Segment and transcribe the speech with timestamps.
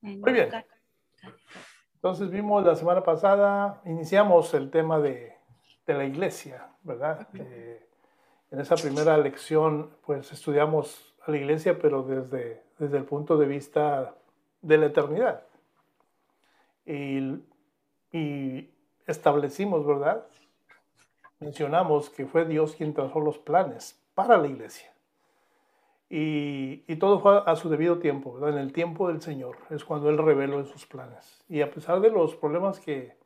[0.00, 0.50] Muy bien.
[1.94, 5.34] Entonces vimos la semana pasada, iniciamos el tema de,
[5.86, 7.26] de la iglesia, ¿verdad?
[7.34, 7.88] Eh,
[8.50, 13.46] en esa primera lección, pues estudiamos a la iglesia, pero desde, desde el punto de
[13.46, 14.14] vista
[14.60, 15.44] de la eternidad.
[16.84, 17.42] Y,
[18.12, 18.70] y
[19.06, 20.26] establecimos, ¿verdad?
[21.40, 24.93] Mencionamos que fue Dios quien trazó los planes para la iglesia.
[26.16, 28.50] Y, y, todo fue a su debido tiempo, ¿verdad?
[28.50, 31.44] En el tiempo del Señor es cuando Él reveló en sus planes.
[31.48, 33.16] Y a pesar de los problemas que,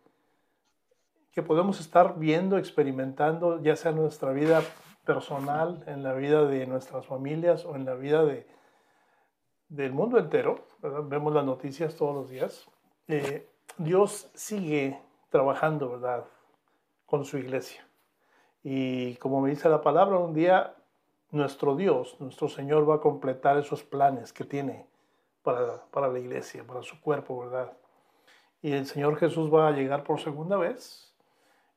[1.31, 4.63] que podemos estar viendo, experimentando, ya sea en nuestra vida
[5.05, 8.47] personal, en la vida de nuestras familias o en la vida de,
[9.69, 12.67] del mundo entero, vemos las noticias todos los días,
[13.07, 13.47] eh,
[13.77, 14.99] Dios sigue
[15.29, 16.25] trabajando, ¿verdad?,
[17.05, 17.87] con su iglesia.
[18.63, 20.75] Y como me dice la palabra, un día
[21.31, 24.87] nuestro Dios, nuestro Señor va a completar esos planes que tiene
[25.43, 27.73] para, para la iglesia, para su cuerpo, ¿verdad?
[28.63, 31.15] Y el Señor Jesús va a llegar por segunda vez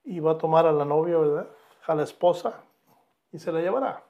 [0.03, 1.47] y va a tomar a la novia, ¿verdad?
[1.85, 2.63] A la esposa
[3.31, 4.03] y se la llevará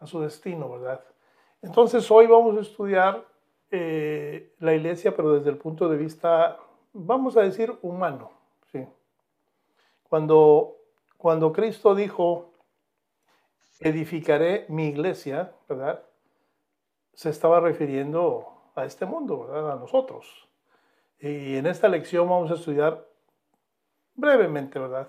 [0.00, 1.04] a su destino, ¿verdad?
[1.62, 3.24] Entonces hoy vamos a estudiar
[3.70, 6.58] eh, la iglesia, pero desde el punto de vista,
[6.92, 8.30] vamos a decir, humano,
[8.70, 8.86] ¿sí?
[10.08, 10.76] Cuando,
[11.16, 12.53] cuando Cristo dijo,
[13.80, 16.02] edificaré mi iglesia, ¿verdad?
[17.12, 19.72] Se estaba refiriendo a este mundo, ¿verdad?
[19.72, 20.48] A nosotros.
[21.18, 23.06] Y en esta lección vamos a estudiar
[24.14, 25.08] brevemente, ¿verdad?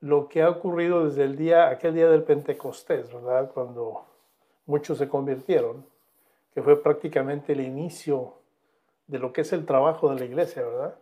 [0.00, 3.50] Lo que ha ocurrido desde el día, aquel día del Pentecostés, ¿verdad?
[3.52, 4.06] Cuando
[4.66, 5.86] muchos se convirtieron,
[6.52, 8.34] que fue prácticamente el inicio
[9.06, 10.98] de lo que es el trabajo de la iglesia, ¿verdad?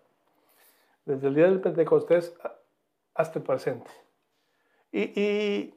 [1.04, 2.34] Desde el día del Pentecostés
[3.14, 3.90] hasta el presente.
[4.92, 5.74] Y,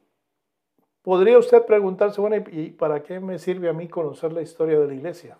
[1.08, 4.88] podría usted preguntarse, bueno, ¿y para qué me sirve a mí conocer la historia de
[4.88, 5.38] la iglesia?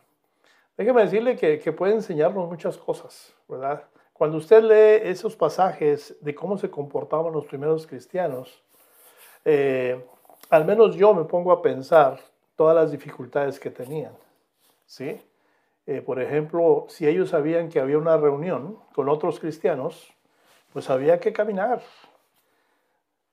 [0.79, 3.85] Déjeme decirle que, que puede enseñarnos muchas cosas, ¿verdad?
[4.15, 8.63] Cuando usted lee esos pasajes de cómo se comportaban los primeros cristianos,
[9.45, 10.03] eh,
[10.49, 12.19] al menos yo me pongo a pensar
[12.57, 14.17] todas las dificultades que tenían.
[14.87, 15.21] ¿sí?
[15.85, 20.15] Eh, por ejemplo, si ellos sabían que había una reunión con otros cristianos,
[20.73, 21.83] pues había que caminar.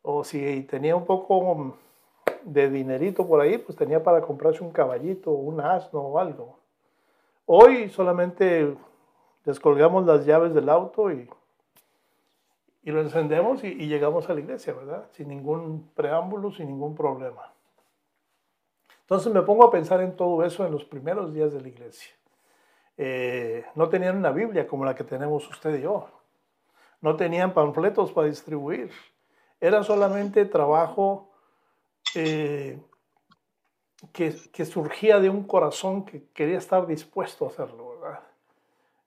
[0.01, 1.84] O si tenía un poco
[2.45, 6.59] de dinerito por ahí, pues tenía para comprarse un caballito, un asno o algo.
[7.47, 8.75] Hoy solamente
[9.43, 11.27] descolgamos las llaves del auto y,
[12.83, 15.07] y lo encendemos y, llegamos a la iglesia, ¿verdad?
[15.11, 17.51] Sin ningún preámbulo, sin ningún problema.
[19.01, 22.13] Entonces me pongo a pensar en todo eso en los primeros días de la iglesia.
[22.97, 26.07] Eh, no tenían una Biblia como la que tenemos usted y yo.
[27.01, 28.91] No tenían panfletos para distribuir.
[29.59, 31.31] Era solamente trabajo
[32.15, 32.79] eh,
[34.11, 38.19] que, surgía de un corazón que quería estar dispuesto a hacerlo, ¿verdad?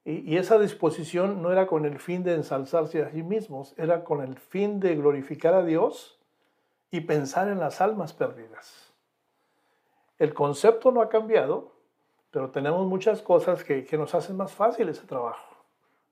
[0.05, 4.23] Y, esa disposición no era con el fin de ensalzarse a sí mismos, era con
[4.23, 6.19] el fin de glorificar a Dios
[6.91, 8.95] y pensar en las almas perdidas.
[10.19, 11.73] El concepto no ha cambiado,
[12.31, 15.47] pero tenemos muchas cosas que, nos hacen más fácil ese trabajo.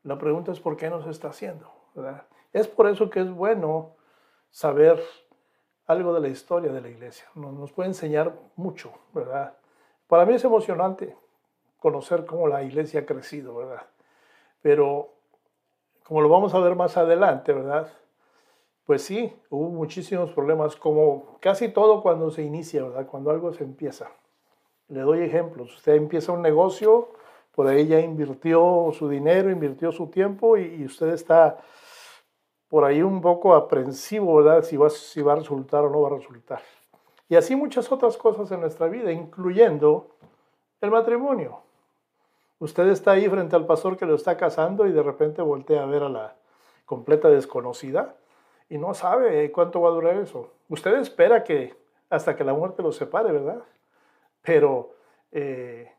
[0.03, 1.73] La pregunta es por qué no se está haciendo.
[2.53, 3.97] Es por eso que es bueno
[4.51, 5.03] saber
[5.87, 7.27] algo de la historia de la iglesia.
[7.35, 9.55] Nos, puede enseñar mucho, ¿verdad?
[10.09, 11.17] Para mí es emocionante
[11.79, 13.83] conocer cómo la iglesia ha crecido, ¿verdad?
[14.63, 15.11] Pero
[16.05, 17.89] como lo vamos a ver más adelante, ¿verdad?
[18.85, 23.07] Pues sí, hubo muchísimos problemas, como casi todo cuando se inicia, ¿verdad?
[23.07, 24.11] Cuando algo se empieza.
[24.89, 25.75] Le doy ejemplos.
[25.75, 27.09] Usted empieza un negocio,
[27.57, 31.59] por ahí ya invirtió su dinero, invirtió su tiempo y, usted está
[32.77, 34.63] por ahí un poco aprensivo, ¿verdad?
[34.63, 36.61] Si va, si va a resultar o no va a resultar.
[37.27, 40.11] Y así muchas otras cosas en nuestra vida, incluyendo
[40.83, 41.61] el matrimonio.
[42.59, 45.87] Usted está ahí frente al pastor que lo está casando y de repente voltea a
[45.87, 46.37] ver a la
[46.85, 48.15] completa desconocida
[48.69, 50.51] y no sabe cuánto va a durar eso.
[50.69, 51.75] Usted espera que
[52.11, 53.63] hasta que la muerte lo separe, ¿verdad?
[54.43, 54.91] Pero
[55.33, 55.91] eh,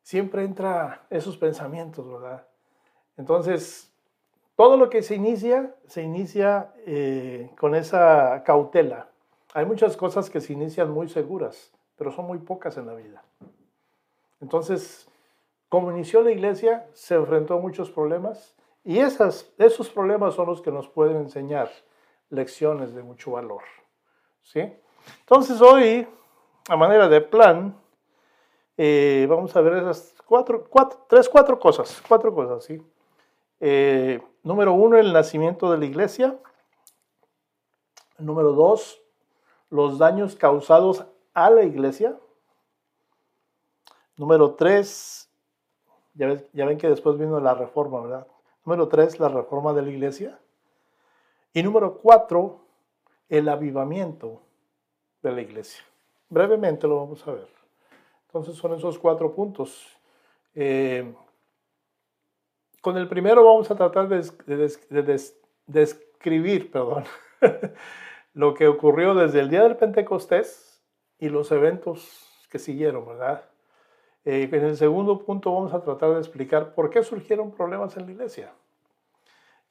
[0.00, 2.46] siempre entra esos pensamientos, ¿verdad?
[3.18, 3.92] Entonces,
[4.56, 9.10] todo lo que se inicia, se inicia eh, con esa cautela.
[9.52, 13.22] Hay muchas cosas que se inician muy seguras, pero son muy pocas en la vida.
[14.40, 15.08] Entonces,
[15.68, 20.62] como inició la iglesia, se enfrentó a muchos problemas y esas, esos problemas son los
[20.62, 21.70] que nos pueden enseñar
[22.30, 23.62] lecciones de mucho valor.
[24.42, 24.72] ¿sí?
[25.20, 26.06] Entonces hoy,
[26.68, 27.76] a manera de plan,
[28.76, 30.14] eh, vamos a ver esas
[31.08, 32.02] tres, cuatro cosas.
[32.08, 32.82] Cuatro cosas, ¿sí?
[33.60, 36.38] Eh, número uno, el nacimiento de la iglesia.
[38.18, 39.00] Número dos,
[39.70, 41.04] los daños causados
[41.34, 42.16] a la iglesia.
[44.16, 45.28] Número tres,
[46.14, 48.26] ya, ya ven que después vino la reforma, ¿verdad?
[48.64, 50.38] Número tres, la reforma de la iglesia.
[51.52, 52.60] Y número cuatro,
[53.28, 54.40] el avivamiento
[55.22, 55.82] de la iglesia.
[56.28, 57.48] Brevemente lo vamos a ver.
[58.26, 59.86] Entonces son esos cuatro puntos.
[60.54, 61.14] Eh,
[62.86, 64.24] con el primero vamos a tratar de,
[65.66, 67.02] describir perdón,
[68.32, 70.80] lo que ocurrió desde el día del Pentecostés
[71.18, 73.42] y los eventos que siguieron, ¿verdad?
[74.24, 78.06] Eh, en el segundo punto vamos a tratar de explicar por qué surgieron problemas en
[78.06, 78.52] la iglesia.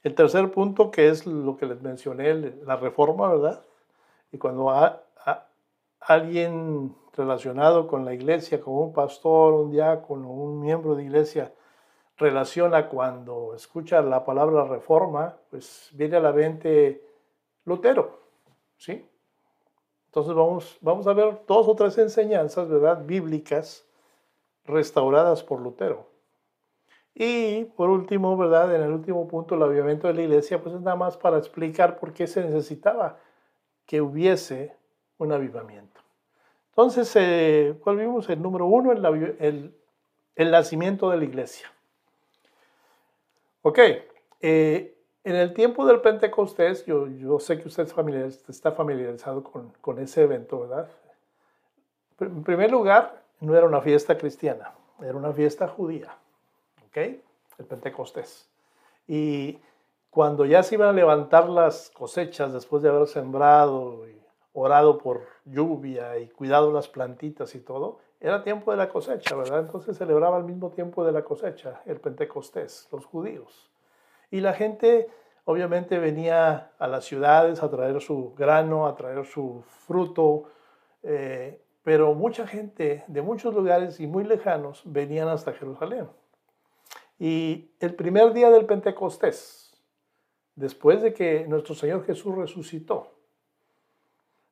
[0.03, 2.33] El tercer punto, que es lo que les mencioné,
[2.65, 3.63] la reforma, ¿verdad?
[4.33, 4.73] Y cuando
[6.01, 11.53] alguien relacionado con la iglesia, como un pastor, un diácono, un miembro de iglesia,
[12.17, 17.03] relaciona cuando escucha la palabra reforma, pues viene a la mente
[17.65, 18.19] Lutero,
[18.77, 19.05] ¿sí?
[20.07, 23.03] Entonces vamos, vamos a ver dos o tres enseñanzas, ¿verdad?
[23.05, 23.85] Bíblicas
[24.63, 26.07] restauradas por Lutero.
[27.13, 28.75] Y por último, ¿verdad?
[28.75, 31.97] En el último punto, el avivamiento de la iglesia, pues es nada más para explicar
[31.97, 33.19] por qué se necesitaba
[33.85, 34.75] que hubiese
[35.17, 36.01] un avivamiento.
[36.69, 38.29] Entonces, eh, ¿cuál vimos?
[38.29, 39.73] El número uno, el,
[40.35, 41.71] el, nacimiento de la iglesia.
[43.67, 43.79] Ok,
[44.41, 47.87] eh, en el tiempo del Pentecostés, yo, yo sé que usted
[48.47, 50.87] está familiarizado con, con ese evento, ¿verdad?
[52.19, 56.15] En primer lugar, no era una fiesta cristiana, era una fiesta judía,
[56.89, 56.97] ¿ok?
[57.57, 58.47] El Pentecostés.
[59.07, 59.57] Y
[60.11, 64.21] cuando ya se iban a levantar las cosechas después de haber sembrado y
[64.53, 69.59] orado por lluvia y cuidado las plantitas y todo, era tiempo de la cosecha, ¿verdad?
[69.59, 73.69] Entonces celebraba al mismo tiempo de la cosecha, el Pentecostés, los judíos.
[74.31, 75.07] Y la gente
[75.43, 80.45] obviamente venía a las ciudades a traer su grano, a traer su fruto,
[81.03, 86.09] eh, pero mucha gente de muchos lugares y muy lejanos venían hasta Jerusalén.
[87.19, 89.79] Y el primer día del Pentecostés,
[90.55, 93.19] después de que nuestro Señor Jesús resucitó,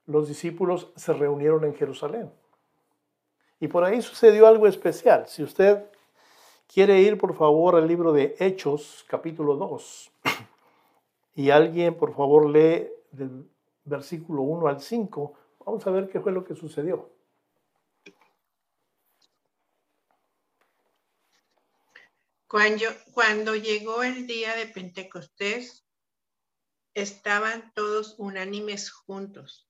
[0.06, 2.32] los discípulos se reunieron en Jerusalén.
[3.64, 5.26] Y por ahí sucedió algo especial.
[5.26, 5.86] Si usted
[6.68, 10.12] quiere ir, por favor, al libro de Hechos, capítulo 2,
[11.36, 13.50] y alguien, por favor, lee del
[13.86, 15.34] versículo 1 al 5,
[15.66, 17.10] vamos a ver qué fue lo que sucedió.
[22.46, 25.86] Cuando, llegó el día de Pentecostés,
[26.94, 29.70] estaban todos unánimes juntos.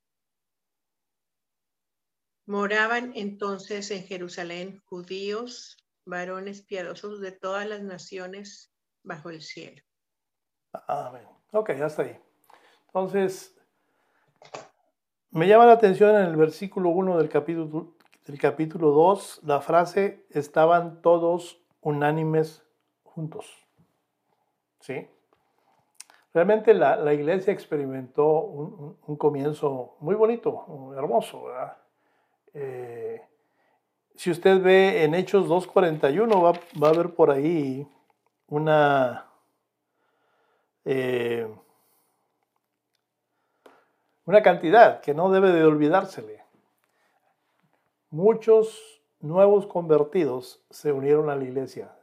[2.45, 8.73] Moraban entonces en Jerusalén judíos, varones piadosos de todas las naciones
[9.03, 9.81] bajo el cielo.
[10.87, 11.27] Amén.
[11.51, 12.17] Ok, hasta ahí.
[12.87, 13.55] Entonces,
[15.31, 17.95] me llama la atención en el versículo 1 del capítulo,
[18.25, 22.65] del capítulo 2, la frase, estaban todos unánimes
[23.03, 23.45] juntos.
[24.79, 25.07] ¿Sí?
[26.33, 31.77] Realmente la, iglesia experimentó un, comienzo muy bonito, hermoso, ¿verdad?
[32.53, 33.21] Eh,
[34.15, 37.87] si usted ve en Hechos 2.41, va, va a ver por ahí
[38.47, 39.25] una,
[40.85, 41.47] eh,
[44.25, 46.41] una cantidad que no debe de olvidársele.
[48.09, 51.95] Muchos nuevos convertidos se unieron a la iglesia.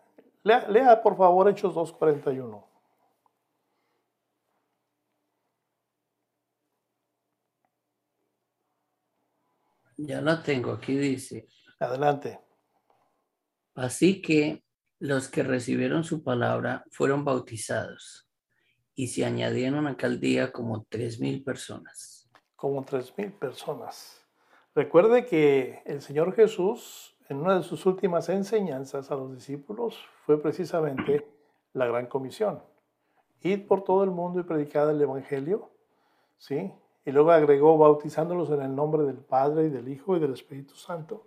[0.42, 2.67] Lea, por favor Hechos 2.41.
[9.98, 11.48] Ya lo tengo, aquí dice.
[11.80, 12.40] Adelante.
[13.74, 14.64] Así que
[15.00, 18.28] los que recibieron su palabra fueron bautizados
[18.94, 22.30] y se añadieron a aquel día como tres mil personas.
[22.54, 24.24] Como tres mil personas.
[24.74, 30.40] Recuerde que el Señor Jesús en una de sus últimas enseñanzas a los discípulos fue
[30.40, 31.28] precisamente
[31.72, 32.62] la gran comisión.
[33.42, 35.70] Ir por todo el mundo y predicar el Evangelio,
[36.38, 36.72] ¿sí?
[37.08, 40.74] Y luego agregó bautizándolos en el nombre del Padre y del Hijo y del Espíritu
[40.74, 41.24] Santo.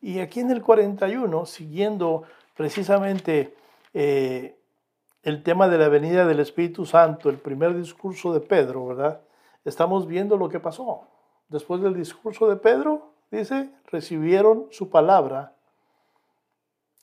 [0.00, 2.22] Y aquí en el 41, siguiendo
[2.56, 3.56] precisamente
[3.92, 4.56] eh,
[5.24, 9.20] el tema de la venida del Espíritu Santo, el primer discurso de Pedro, ¿verdad?
[9.64, 11.02] Estamos viendo lo que pasó.
[11.48, 15.58] Después del discurso de Pedro, dice, recibieron su palabra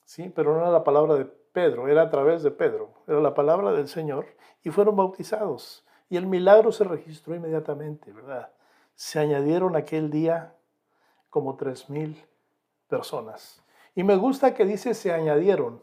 [0.05, 0.31] ¿sí?
[0.33, 3.73] Pero no era la palabra de Pedro, era a través de Pedro, era la palabra
[3.73, 4.25] del Señor
[4.63, 5.84] y fueron bautizados.
[6.09, 8.51] Y el milagro se registró inmediatamente, ¿verdad?
[8.93, 10.55] Se añadieron aquel día
[11.29, 12.23] como tres mil
[12.87, 13.63] personas.
[13.95, 15.81] Y me gusta que dice se añadieron.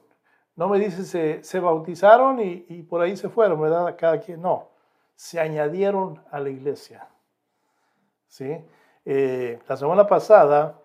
[0.54, 3.96] No me dice se, se bautizaron y, y, por ahí se fueron, ¿verdad?
[3.98, 4.42] Cada quien.
[4.42, 4.68] No,
[5.14, 7.08] se añadieron a la iglesia.
[8.26, 8.64] ¿Sí?
[9.04, 10.80] Eh, la semana pasada,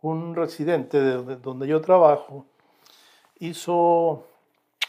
[0.00, 2.46] un residente de donde, yo trabajo
[3.38, 4.24] hizo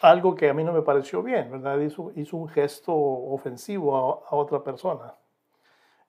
[0.04, 1.80] algo que a mí no me pareció bien, ¿verdad?
[1.80, 5.16] Hizo, un gesto ofensivo a, a, otra persona.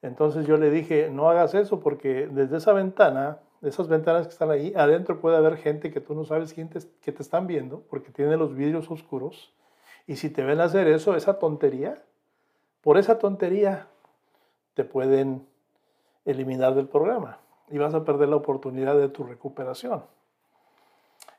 [0.03, 4.33] Entonces yo le dije, no hagas eso porque desde esa ventana, de esas ventanas que
[4.33, 7.47] están ahí, adentro puede haber gente que tú no sabes quién te, que te están
[7.47, 9.55] viendo porque tiene los vidrios oscuros.
[10.09, 12.03] Y si te ven hacer eso, esa tontería,
[12.81, 13.87] por esa tontería
[14.75, 15.47] te pueden
[16.25, 17.39] eliminar del programa
[17.71, 20.03] y vas a perder la oportunidad de tu recuperación.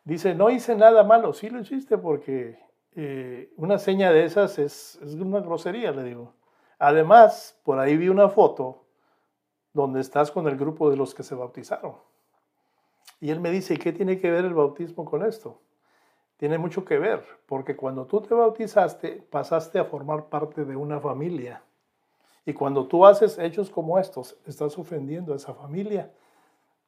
[0.05, 2.59] Dice, no hice nada malo, sí lo hiciste porque
[2.95, 6.33] eh, una seña de esas es, es una grosería, le digo.
[6.77, 8.85] Además, por ahí vi una foto
[9.73, 11.95] donde estás con el grupo de los que se bautizaron.
[13.19, 15.59] Y él me dice, ¿qué tiene que ver el bautismo con esto?
[16.37, 20.99] Tiene mucho que ver, porque cuando tú te bautizaste, pasaste a formar parte de una
[20.99, 21.63] familia.
[22.45, 26.13] Y cuando tú haces hechos como estos, estás ofendiendo a esa familia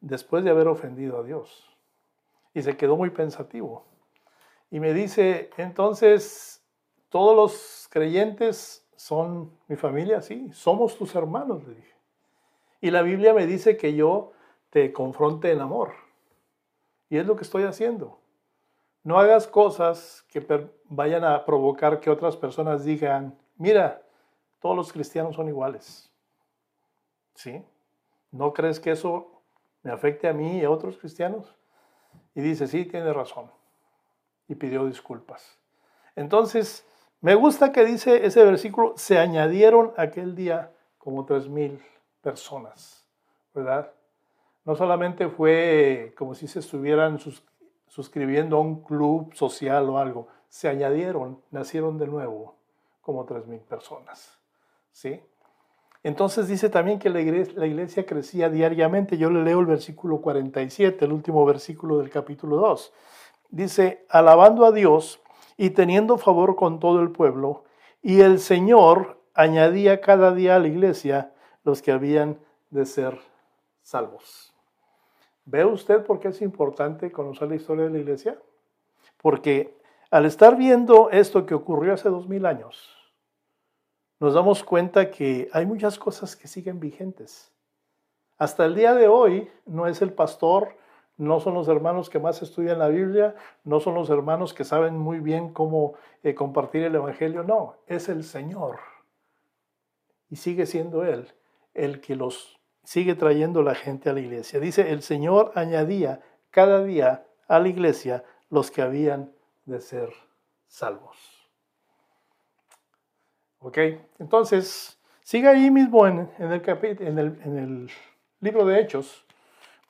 [0.01, 1.76] después de haber ofendido a Dios.
[2.57, 3.85] Y se quedó muy pensativo.
[4.71, 6.65] Y me dice, entonces,
[7.07, 11.95] todos los creyentes son mi familia, sí, somos tus hermanos, le dije.
[12.81, 14.31] Y la Biblia me dice que yo
[14.71, 15.93] te confronte en amor.
[17.11, 18.17] Y es lo que estoy haciendo.
[19.03, 20.43] No hagas cosas que
[20.85, 24.01] vayan a provocar que otras personas digan, mira,
[24.59, 26.11] todos los cristianos son iguales.
[27.35, 27.63] ¿Sí?
[28.31, 29.43] ¿No crees que eso
[29.83, 31.56] me afecte a mí y a otros cristianos?
[32.36, 33.51] Y dice, sí, tiene razón.
[34.47, 35.59] Y pidió disculpas.
[36.15, 36.86] Entonces,
[37.21, 41.81] me gusta que dice ese versículo, se añadieron aquel día como tres mil
[42.21, 43.07] personas,
[43.53, 43.91] ¿verdad?
[44.65, 47.19] No solamente fue como si se estuvieran
[47.88, 52.55] suscribiendo a un club social o algo, se añadieron, nacieron de nuevo
[53.01, 54.38] como tres mil personas.
[54.97, 55.21] ¿sí?
[56.07, 59.17] Entonces dice también que la iglesia, crecía diariamente.
[59.17, 62.93] Yo le leo el versículo 47, el último versículo del capítulo 2.
[63.49, 65.19] Dice, alabando a Dios
[65.57, 67.65] y teniendo favor con todo el pueblo,
[68.01, 71.33] y el Señor añadía cada día a la iglesia
[71.65, 73.19] los que habían de ser
[73.81, 74.53] salvos.
[75.43, 78.39] ¿Ve usted por qué es importante conocer la historia de la iglesia?
[79.21, 79.75] Porque
[80.09, 82.96] al estar viendo esto que ocurrió hace dos mil años,
[84.19, 87.51] nos damos cuenta que hay muchas cosas que siguen vigentes.
[88.38, 90.75] Hasta el día de hoy no es el pastor,
[91.17, 94.97] no son los hermanos que más estudian la Biblia, no son los hermanos que saben
[94.97, 98.77] muy bien cómo eh, compartir el Evangelio, no, es el Señor.
[100.29, 101.33] Y sigue siendo Él
[101.74, 104.59] el que los sigue trayendo la gente a la iglesia.
[104.59, 106.21] Dice, el Señor añadía
[106.51, 109.31] cada día a la iglesia los que habían
[109.65, 110.09] de ser
[110.67, 111.37] salvos.
[113.59, 113.77] ¿Ok?
[114.19, 117.89] Entonces, sigue ahí mismo en, el en, el, en el
[118.39, 119.25] libro de Hechos.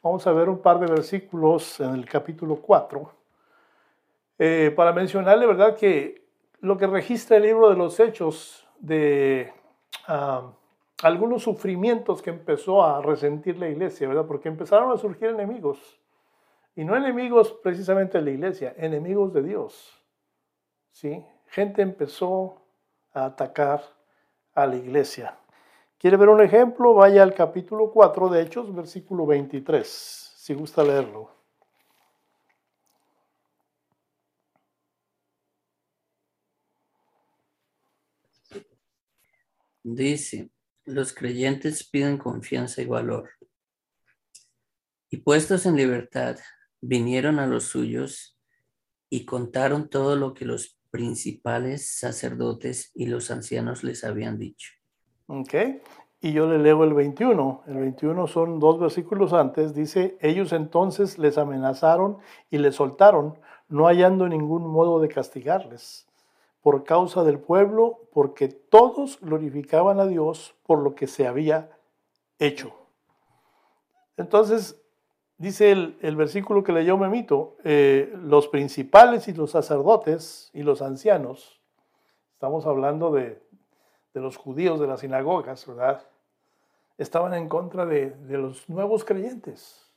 [0.01, 3.12] Vamos a ver un par de versículos en el capítulo 4.
[4.39, 6.27] Eh, para mencionarle, ¿verdad?, que
[6.59, 9.51] lo que registra el libro de los Hechos de
[10.07, 10.51] ah,
[11.03, 14.25] algunos sufrimientos que empezó a resentir la iglesia, ¿verdad?
[14.25, 16.00] Porque empezaron a surgir enemigos.
[16.75, 20.03] Y no enemigos precisamente de la iglesia, enemigos de Dios.
[20.91, 21.25] ¿Sí?
[21.47, 22.62] Gente empezó
[23.25, 23.83] atacar
[24.53, 25.38] a la iglesia.
[25.97, 26.93] ¿Quiere ver un ejemplo?
[26.93, 31.31] Vaya al capítulo 4 de Hechos, versículo 23, si gusta leerlo.
[39.83, 40.50] Dice,
[40.86, 43.29] los creyentes piden confianza y valor.
[45.09, 46.38] Y puestos en libertad,
[46.81, 48.38] vinieron a los suyos
[49.09, 54.72] y contaron todo lo que los principales sacerdotes y los ancianos les habían dicho.
[55.27, 55.53] Ok,
[56.20, 57.63] y yo le leo el 21.
[57.67, 59.74] El 21 son dos versículos antes.
[59.74, 62.17] Dice, ellos entonces les amenazaron
[62.50, 66.08] y les soltaron, no hallando ningún modo de castigarles,
[66.62, 71.77] por causa del pueblo, porque todos glorificaban a Dios por lo que se había
[72.39, 72.74] hecho.
[74.17, 74.82] Entonces,
[75.38, 81.62] dice el, versículo que leyó Memito, eh, los principales y los sacerdotes y los ancianos,
[82.34, 83.46] estamos hablando de,
[84.13, 86.01] los judíos de las sinagogas, ¿verdad?
[86.98, 89.91] Estaban en contra de, de los nuevos creyentes.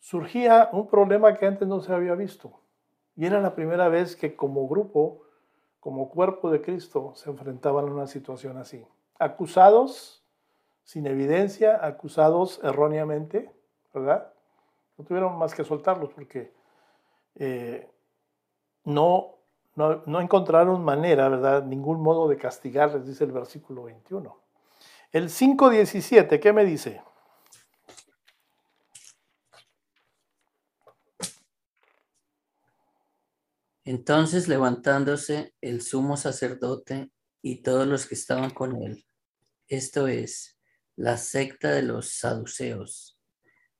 [0.00, 2.60] surgía un problema que antes no se había visto.
[3.14, 5.22] Y era la primera vez que como grupo,
[5.78, 8.84] como cuerpo de Cristo, se enfrentaban a una situación así.
[9.20, 10.24] Acusados
[10.82, 13.55] sin evidencia, acusados erróneamente,
[13.96, 14.32] ¿verdad?
[14.96, 16.52] No tuvieron más que soltarlos porque
[17.34, 17.90] eh,
[18.84, 19.36] no,
[19.74, 21.64] no, no, encontraron manera, ¿verdad?
[21.64, 24.38] Ningún modo de castigarles, dice el versículo 21.
[25.12, 27.02] El 5.17, ¿qué me dice?
[33.84, 37.10] Entonces levantándose el sumo sacerdote
[37.40, 39.06] y todos los que estaban con él,
[39.68, 40.58] esto es,
[40.96, 43.15] la secta de los saduceos,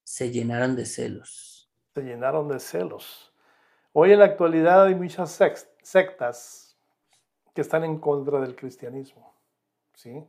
[0.07, 1.69] se llenaron de celos.
[1.93, 3.33] Se llenaron de celos.
[3.93, 5.37] Hoy en la actualidad hay muchas
[5.83, 6.77] sectas
[7.53, 9.35] que están en contra del cristianismo,
[9.95, 10.25] ¿sí?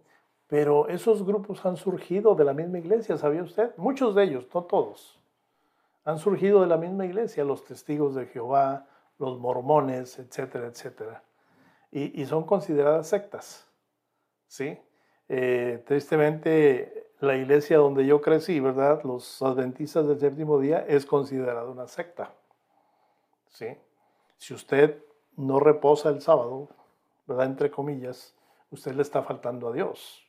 [0.47, 3.71] Pero esos grupos han surgido de la misma iglesia, ¿sabía usted?
[3.77, 5.19] Muchos de ellos, no todos,
[6.05, 8.87] han surgido de la misma iglesia, los testigos de Jehová,
[9.19, 11.23] los mormones, etcétera, etcétera.
[11.91, 13.67] Y, son consideradas sectas.
[14.47, 14.77] ¿sí?
[15.29, 19.01] Eh, tristemente, la iglesia donde yo crecí, ¿verdad?
[19.03, 22.33] Los adventistas del séptimo día es considerada una secta.
[23.49, 23.67] ¿sí?
[24.37, 25.03] Si usted
[25.35, 26.69] no reposa el sábado,
[27.25, 27.47] ¿verdad?
[27.47, 28.35] Entre comillas,
[28.71, 30.23] usted le está faltando a Dios.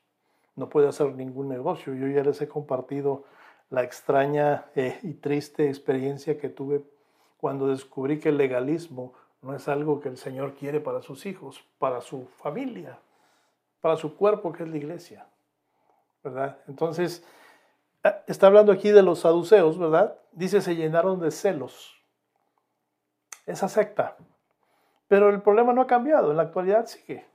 [0.57, 1.95] No puede hacer ningún negocio.
[1.95, 3.25] Yo ya les he compartido
[3.71, 6.83] la extraña eh, y triste experiencia que tuve
[7.37, 11.63] cuando descubrí que el legalismo no es algo que el Señor quiere para sus hijos,
[11.79, 12.99] para su familia,
[13.81, 15.27] para su cuerpo que es la iglesia.
[16.67, 17.25] Entonces,
[18.05, 20.19] ah, está hablando aquí de los saduceos, ¿verdad?
[20.33, 22.03] Dice, se llenaron de celos.
[23.47, 24.17] Esa secta.
[25.07, 27.27] Pero el problema no ha cambiado, en la actualidad sigue.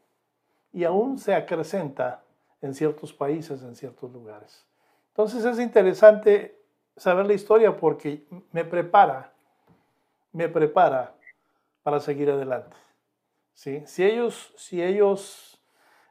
[0.71, 2.23] Y aún se acrecenta
[2.61, 4.65] en ciertos países, en ciertos lugares.
[5.09, 6.59] Entonces es interesante
[6.95, 9.33] saber la historia porque me prepara
[10.33, 11.15] me prepara
[11.83, 12.75] para seguir adelante.
[13.53, 13.83] ¿sí?
[13.85, 15.52] Si, ellos, si ellos,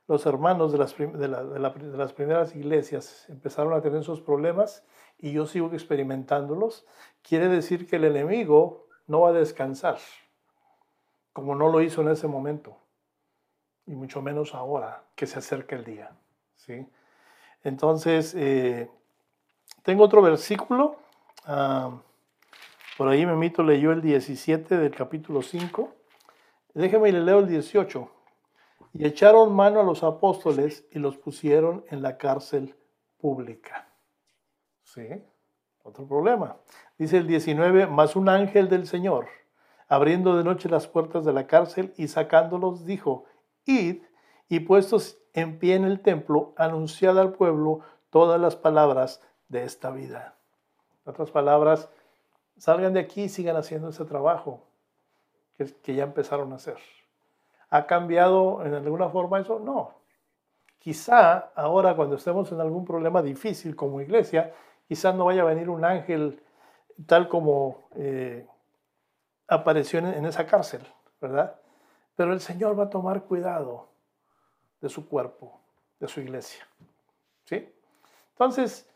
[0.09, 4.85] los hermanos de las, de, las primeras iglesias, empezaron a tener esos problemas
[5.19, 6.87] y yo sigo experimentándolos,
[7.23, 9.99] quiere decir que el enemigo no va a descansar,
[11.33, 12.77] como no lo hizo en ese momento,
[13.87, 16.11] y mucho menos ahora que se acerca el día.
[16.57, 16.87] ¿sí?
[17.65, 18.91] Entonces, eh,
[19.83, 20.97] tengo otro versículo.
[21.47, 21.91] Ah,
[22.97, 25.93] por ahí Memito leyó el 17 del capítulo 5.
[26.75, 28.11] Déjeme y le leo el 18.
[28.93, 32.77] Y echaron mano a los apóstoles y los pusieron en la cárcel
[33.19, 33.89] pública.
[34.83, 35.09] ¿Sí?
[35.83, 36.57] Otro problema.
[36.99, 39.27] Dice el 19, más un ángel del Señor,
[39.89, 43.25] abriendo de noche las puertas de la cárcel y sacándolos, dijo,
[43.65, 44.03] id
[44.49, 49.91] y puestos en pie en el templo, anunciad al pueblo todas las palabras de esta
[49.91, 50.37] vida.
[51.05, 51.89] Otras palabras,
[52.59, 54.63] salgan de aquí y sigan haciendo ese trabajo
[55.57, 56.77] que, ya empezaron a hacer.
[57.73, 59.59] ¿Ha cambiado en alguna forma eso?
[59.59, 59.95] No.
[60.79, 64.53] Quizá ahora cuando estemos en algún problema difícil como iglesia,
[64.87, 66.43] quizás no vaya a venir un ángel
[67.07, 68.47] tal como eh,
[69.49, 70.83] apareció en esa cárcel,
[71.19, 71.59] ¿verdad?
[72.15, 73.89] Pero el Señor va a tomar cuidado
[74.83, 75.59] de su cuerpo,
[75.99, 76.69] de su iglesia.
[77.45, 77.75] ¿Sí?
[78.33, 78.87] Entonces,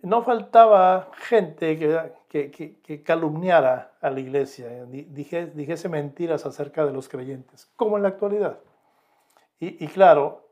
[0.00, 2.12] no faltaba gente que,
[3.04, 8.58] calumniara a la iglesia, dijese mentiras acerca de los creyentes, como en la actualidad.
[9.60, 10.48] Y, claro,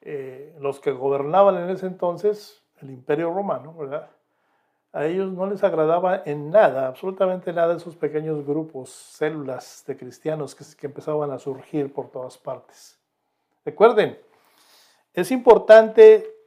[0.00, 4.08] eh, los que gobernaban en ese entonces, el imperio romano, ¿verdad?
[4.92, 10.54] A ellos no les agradaba en nada, absolutamente nada, esos pequeños grupos, células de cristianos
[10.54, 12.98] que, que empezaban a surgir por todas partes.
[13.66, 14.18] Recuerden,
[15.12, 16.37] es importante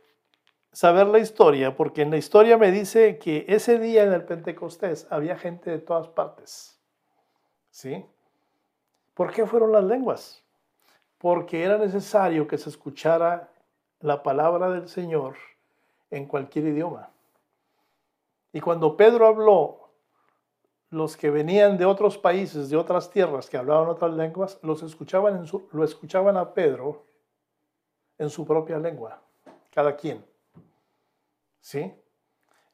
[0.71, 5.07] saber la historia, porque en la historia me dice que ese día en el Pentecostés
[5.10, 6.79] había gente de todas partes.
[7.69, 8.05] ¿Sí?
[9.13, 10.43] ¿Por qué fueron las lenguas?
[11.17, 13.49] Porque era necesario que se escuchara
[13.99, 15.36] la palabra del Señor
[16.10, 17.10] en cualquier idioma.
[18.53, 19.89] Y cuando Pedro habló,
[20.89, 25.45] los que venían de otros países, de otras tierras, que hablaban otras lenguas, los escuchaban
[25.71, 27.05] lo escuchaban a Pedro
[28.17, 29.21] en su propia lengua,
[29.73, 30.30] cada quien.
[31.62, 31.93] ¿Sí?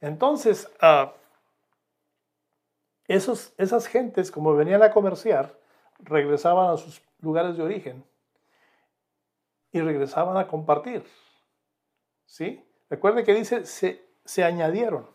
[0.02, 1.13] Entonces, ah,
[3.08, 5.58] esos, esas gentes, como venían a comerciar,
[6.00, 8.04] regresaban a sus lugares de origen
[9.71, 11.06] y regresaban a compartir.
[12.26, 12.63] ¿Sí?
[12.89, 15.08] Recuerde que dice, se, se añadieron.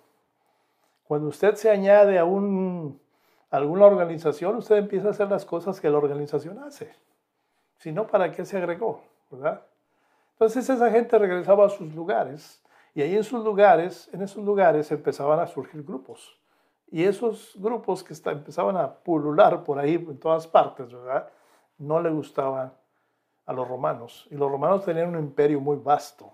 [1.05, 3.01] Cuando usted se añade a, un,
[3.51, 6.95] alguna organización, usted empieza a hacer las cosas que la organización hace.
[7.77, 9.03] Si no, ¿para qué se agregó?
[9.31, 9.67] ¿Verdad?
[10.33, 12.62] Entonces esa gente regresaba a sus lugares
[12.94, 16.38] y ahí en sus lugares, en esos lugares empezaban a surgir grupos
[16.90, 21.31] Y esos grupos que empezaban a pulular por ahí en todas partes, ¿verdad?
[21.78, 22.72] No le gustaban
[23.46, 24.28] a los romanos.
[24.31, 26.31] Y los romanos tenían un imperio muy vasto,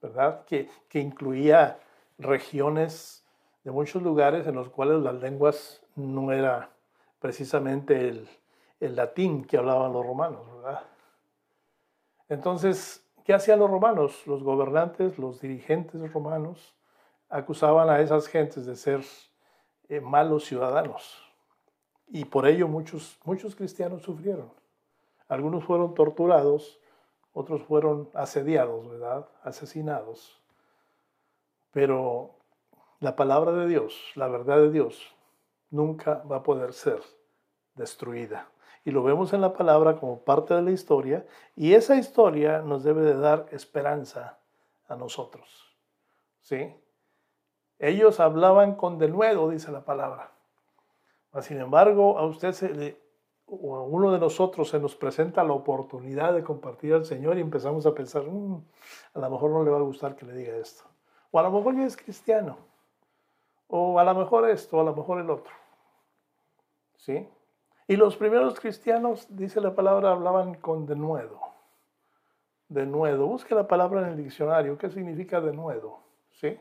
[0.00, 0.44] ¿verdad?
[0.46, 1.78] Que, que incluía
[2.18, 3.24] regiones
[3.62, 6.70] de muchos lugares en los cuales las lenguas no era
[7.18, 8.28] precisamente el,
[8.80, 10.82] el latín que hablaban los romanos, ¿verdad?
[12.28, 14.26] Entonces, ¿qué hacían los romanos?
[14.26, 16.74] Los gobernantes, los dirigentes romanos
[17.28, 19.04] acusaban a esas gentes de ser
[19.88, 21.20] eh, malos ciudadanos.
[22.06, 24.52] Y por ello muchos, muchos cristianos sufrieron.
[25.28, 26.78] Algunos fueron torturados,
[27.32, 29.28] otros fueron asediados, ¿verdad?
[29.42, 30.40] Asesinados.
[31.72, 32.36] Pero
[33.00, 35.14] la palabra de Dios, la verdad de Dios,
[35.70, 37.00] nunca va a poder ser
[37.74, 38.48] destruida.
[38.84, 42.84] Y lo vemos en la palabra como parte de la historia, y esa historia nos
[42.84, 44.38] debe de dar esperanza
[44.88, 45.74] a nosotros.
[46.42, 46.74] ¿Sí?
[47.78, 50.30] Ellos hablaban con denuedo, dice la palabra.
[51.40, 52.54] Sin embargo, a usted
[53.46, 57.40] o a uno de nosotros se nos presenta la oportunidad de compartir al Señor y
[57.40, 58.62] empezamos a pensar, mm,
[59.14, 60.84] a lo mejor no le va a gustar que le diga esto.
[61.30, 62.56] O a lo mejor ya es cristiano.
[63.66, 65.52] O a lo mejor esto, o a lo mejor el otro.
[66.96, 67.28] ¿Sí?
[67.86, 71.40] Y los primeros cristianos, dice la palabra, hablaban con denuedo.
[72.68, 73.26] Denuedo.
[73.26, 74.78] Busque la palabra en el diccionario.
[74.78, 76.00] ¿Qué significa denuedo?
[76.32, 76.58] ¿Sí?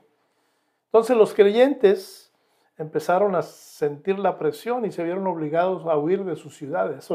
[0.85, 2.33] Entonces los creyentes
[2.77, 7.09] empezaron a sentir la presión y se vieron obligados a huir de sus ciudades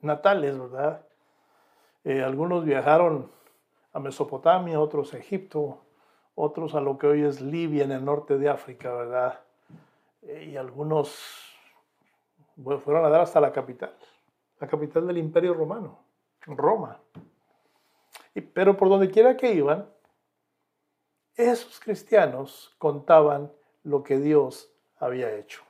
[0.00, 1.06] natales, ¿verdad?
[2.04, 3.30] Eh, algunos viajaron
[3.92, 5.84] a Mesopotamia, otros a Egipto,
[6.34, 9.40] otros a lo que hoy es Libia en el norte de África, ¿verdad?
[10.22, 11.53] Eh, y algunos
[12.56, 13.94] fueron a dar hasta la capital,
[14.60, 15.98] la capital del Imperio Romano,
[16.46, 17.00] Roma.
[18.34, 19.88] Y, pero por donde quiera que iban,
[21.36, 23.50] esos cristianos contaban
[23.82, 25.62] lo que Dios había hecho.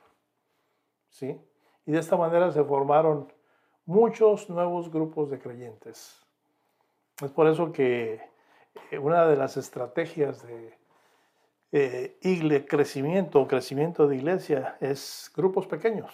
[1.09, 1.39] ¿Sí?
[1.85, 3.31] Y de esta manera se formaron
[3.85, 6.21] muchos nuevos grupos de creyentes.
[7.21, 8.21] Es por eso que
[8.91, 10.77] eh, una de las estrategias de
[11.71, 16.13] eh, crecimiento o crecimiento de iglesia es grupos pequeños.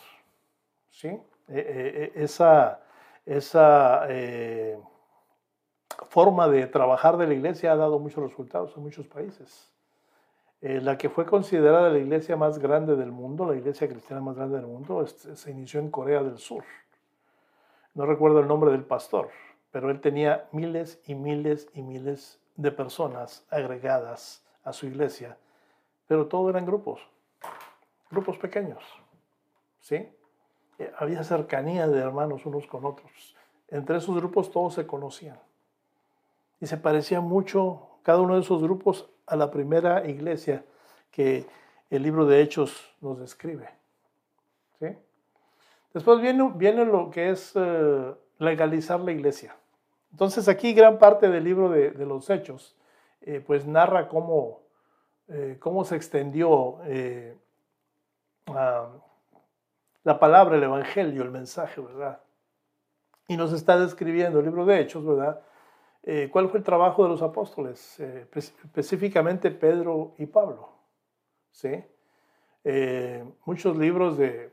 [1.01, 1.07] ¿Sí?
[1.07, 2.79] Eh, eh, esa
[3.25, 4.07] esa
[6.09, 9.71] forma de trabajar de la iglesia ha dado muchos resultados en muchos países.
[10.61, 14.35] Eh, la que fue considerada la iglesia más grande del mundo, la iglesia cristiana más
[14.35, 16.63] grande del mundo, se inició en Corea del Sur.
[17.95, 19.29] No recuerdo el nombre del pastor,
[19.71, 25.37] pero él tenía miles y miles y miles de personas agregadas a su iglesia,
[26.07, 27.01] pero todo eran grupos,
[28.11, 28.83] grupos pequeños,
[29.79, 30.07] ¿sí?
[30.79, 33.35] Eh, había cercanía de hermanos unos con otros.
[33.69, 35.39] Entre esos grupos todos se conocían
[36.59, 40.63] y se parecía mucho cada uno de esos grupos a la primera iglesia
[41.11, 41.45] que
[41.89, 43.69] el libro de Hechos nos describe.
[44.79, 44.87] ¿sí?
[45.93, 49.55] Después viene, viene, lo que es eh, legalizar la iglesia.
[50.11, 52.75] Entonces aquí gran parte del libro de, los Hechos
[53.21, 54.61] eh, pues narra cómo,
[55.59, 56.79] cómo se extendió
[60.03, 62.21] la palabra, el evangelio, el mensaje, ¿verdad?
[63.27, 65.41] Y nos está describiendo el libro de Hechos, ¿verdad?
[66.03, 67.99] Eh, ¿Cuál fue el trabajo de los apóstoles?
[67.99, 70.69] Eh, específicamente Pedro y Pablo.
[71.51, 71.83] ¿sí?
[72.63, 74.51] Eh, muchos libros de,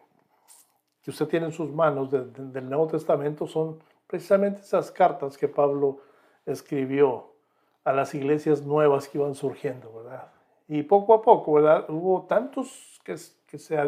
[1.03, 6.01] que usted tiene en sus manos del Nuevo Testamento son precisamente esas cartas que Pablo
[6.45, 7.33] escribió
[7.85, 10.31] a las iglesias nuevas que iban surgiendo, ¿verdad?
[10.67, 11.89] Y poco a poco, ¿verdad?
[11.89, 13.79] Hubo tantos que, que se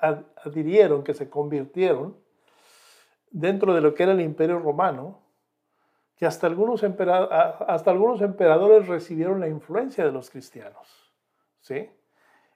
[0.00, 2.16] adhirieron, que se convirtieron
[3.30, 5.20] dentro de lo que era el imperio romano,
[6.16, 11.14] que hasta algunos, hasta algunos emperadores recibieron la influencia de los cristianos.
[11.60, 11.90] ¿sí?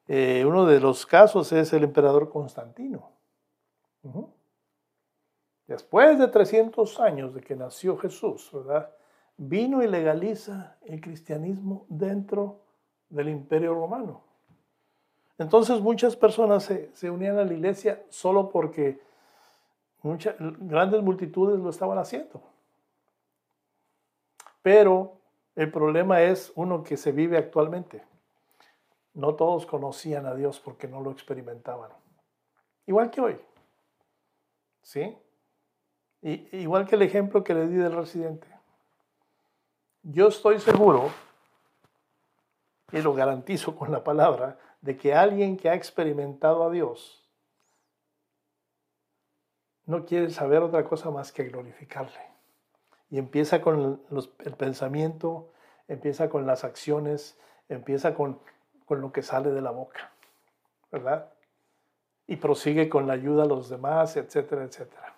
[0.07, 3.13] Eh, uno de los casos es el emperador Constantino.
[5.67, 8.91] Después de 300 años de que nació Jesús, ¿verdad?
[9.37, 12.61] vino y legaliza el cristianismo dentro
[13.09, 14.23] del imperio romano.
[15.39, 19.01] Entonces muchas personas se, unían a la iglesia solo porque
[20.03, 22.41] muchas, grandes multitudes lo estaban haciendo.
[24.63, 25.19] Pero
[25.57, 28.03] el problema es uno que se vive actualmente.
[29.13, 31.91] No todos conocían a Dios porque no lo experimentaban.
[32.87, 33.41] Igual que hoy.
[34.83, 35.17] ¿Sí?
[36.23, 38.47] Y, igual que el ejemplo que le di del residente.
[40.03, 41.11] Yo estoy seguro,
[42.93, 47.27] y lo garantizo con la palabra, de que alguien que ha experimentado a Dios
[49.87, 52.21] no quiere saber otra cosa más que glorificarle.
[53.11, 54.01] Y empieza con
[54.39, 55.53] el pensamiento,
[55.89, 58.41] empieza con las acciones, empieza con,
[58.85, 60.13] con lo que sale de la boca,
[60.93, 61.35] ¿verdad?
[62.27, 65.15] y prosigue con la ayuda a los demás, etcétera, etcétera.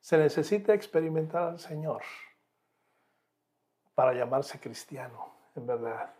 [0.00, 2.02] Se necesita experimentar al Señor
[3.94, 6.12] para llamarse cristiano, en verdad.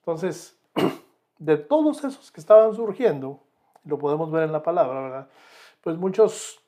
[0.00, 0.58] Entonces,
[1.40, 3.42] de todos esos que estaban surgiendo,
[3.84, 5.28] lo podemos ver en la palabra, ¿verdad?
[5.80, 6.62] Pues muchos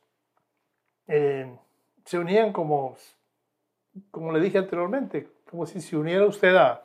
[1.07, 1.59] eh,
[2.07, 2.97] se unían como,
[4.11, 6.85] como le dije anteriormente, como si se uniera usted a,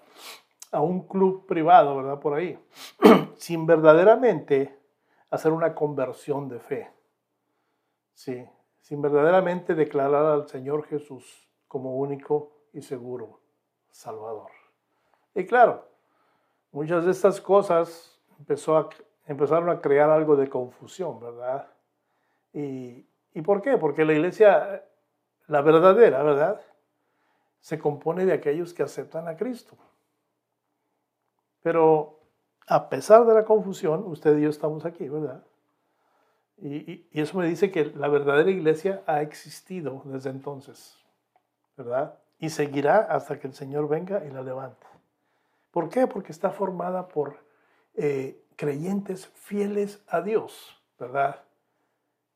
[0.71, 2.19] a un club privado, ¿verdad?
[2.19, 2.60] Por ahí,
[3.38, 4.78] sin verdaderamente
[5.30, 6.91] hacer una conversión de fe.
[8.13, 8.45] Sí,
[8.82, 13.39] sin verdaderamente declarar al Señor Jesús como único y seguro
[13.91, 14.52] Salvador.
[15.34, 15.88] Y claro,
[16.71, 18.19] muchas de estas cosas
[19.27, 21.67] empezaron a crear algo de confusión, ¿verdad?
[22.53, 23.77] Y, ¿Y por qué?
[23.77, 24.84] Porque la iglesia,
[25.47, 26.60] la verdadera, ¿verdad?
[27.60, 29.77] Se compone de aquellos que aceptan a Cristo.
[31.62, 32.19] Pero
[32.67, 35.43] a pesar de la confusión, usted y yo estamos aquí, ¿verdad?
[36.58, 40.97] Y, eso me dice que la verdadera iglesia ha existido desde entonces,
[41.77, 42.17] ¿verdad?
[42.39, 44.88] Y seguirá hasta que el Señor venga y la levante.
[45.78, 46.08] ¿Por qué?
[46.08, 47.38] Porque está formada por
[47.94, 51.44] eh, creyentes fieles a Dios, ¿verdad?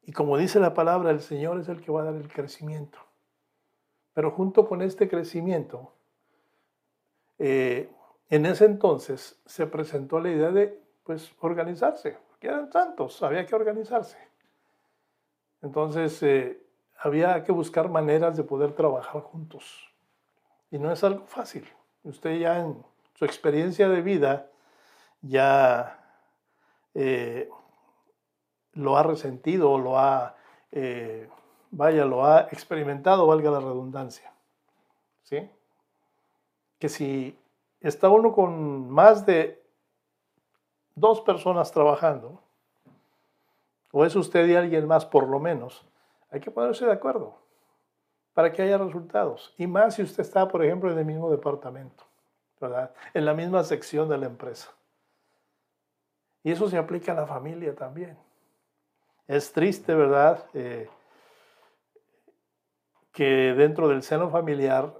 [0.03, 2.99] Y como dice la palabra, el Señor es el que va a dar el crecimiento.
[4.13, 5.91] Pero junto con este crecimiento,
[7.39, 7.89] eh,
[8.29, 13.55] en ese entonces se presentó la idea de pues organizarse, porque eran santos, había que
[13.55, 14.19] organizarse.
[15.63, 16.63] Entonces eh,
[16.99, 19.91] había que buscar maneras de poder trabajar juntos.
[20.69, 21.67] Y no es algo fácil.
[22.03, 22.90] Usted ya en
[23.21, 24.49] su experiencia de vida
[25.21, 25.99] ya
[26.95, 27.51] eh,
[28.73, 30.35] lo ha resentido, lo ha,
[30.71, 31.29] eh,
[31.69, 34.33] vaya, lo ha experimentado, valga la redundancia.
[35.21, 35.47] ¿Sí?
[36.79, 37.37] Que si
[37.79, 39.61] está uno con más de
[40.95, 42.41] dos personas trabajando,
[43.91, 45.85] o es usted y alguien más por lo menos,
[46.31, 47.37] hay que ponerse de acuerdo
[48.33, 49.53] para que haya resultados.
[49.59, 52.03] Y más si usted está, por ejemplo, en el mismo departamento,
[52.61, 52.93] ¿verdad?
[53.13, 54.71] En la misma sección de la empresa.
[56.43, 58.17] Y eso se aplica a la familia también.
[59.27, 60.45] Es triste, ¿verdad?
[60.53, 60.89] Eh,
[63.11, 64.93] que dentro del seno familiar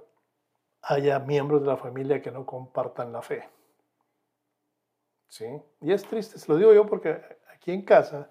[0.82, 3.48] haya miembros de la familia que no compartan la fe.
[5.28, 5.46] ¿Sí?
[5.80, 7.20] Y es triste, se lo digo yo porque
[7.54, 8.30] aquí en casa,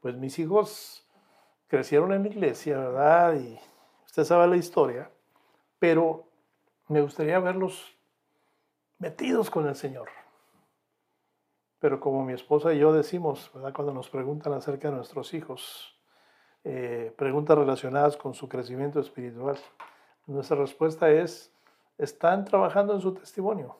[0.00, 1.06] pues mis hijos
[1.66, 3.34] crecieron en la iglesia, ¿verdad?
[3.34, 3.60] Y
[4.06, 5.10] usted sabe la historia,
[5.78, 6.26] pero
[6.88, 7.96] me gustaría verlos
[9.00, 10.08] metidos con el Señor.
[11.80, 13.72] Pero como mi esposa y yo decimos, ¿verdad?
[13.72, 15.98] Cuando nos preguntan acerca de nuestros hijos,
[16.62, 19.58] eh, preguntas relacionadas con su crecimiento espiritual,
[20.26, 21.52] nuestra respuesta es,
[21.96, 23.76] están trabajando en su testimonio.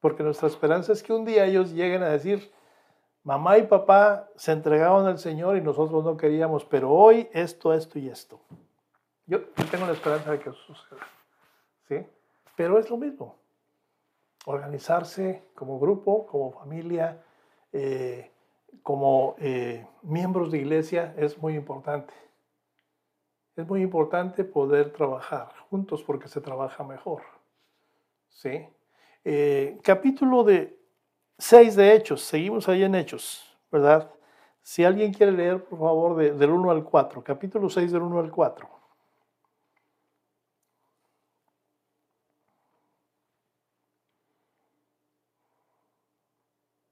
[0.00, 2.52] Porque nuestra esperanza es que un día ellos lleguen a decir,
[3.22, 7.98] mamá y papá se entregaron al Señor y nosotros no queríamos, pero hoy esto, esto
[7.98, 8.38] y esto.
[9.26, 11.00] Yo, tengo la esperanza de que eso suceda.
[11.88, 12.06] ¿sí?
[12.54, 13.43] Pero es lo mismo.
[14.44, 17.22] Organizarse como grupo, como familia,
[17.72, 18.30] eh,
[18.82, 22.12] como eh, miembros de iglesia es muy importante.
[23.56, 27.22] Es muy importante poder trabajar juntos porque se trabaja mejor.
[28.28, 28.66] ¿sí?
[29.24, 30.78] Eh, capítulo de
[31.38, 34.10] 6 de Hechos, seguimos ahí en Hechos, ¿verdad?
[34.62, 38.30] Si alguien quiere leer, por favor, del 1 al 4, capítulo 6 del 1 al
[38.30, 38.68] 4.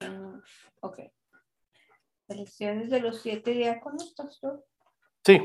[0.01, 0.41] Mm,
[0.83, 0.99] ok.
[2.27, 4.63] Elecciones de los siete diáconos, pastor.
[5.25, 5.39] Sí.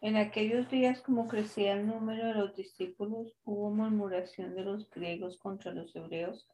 [0.00, 5.38] En aquellos días, como crecía el número de los discípulos, hubo murmuración de los griegos
[5.38, 6.48] contra los hebreos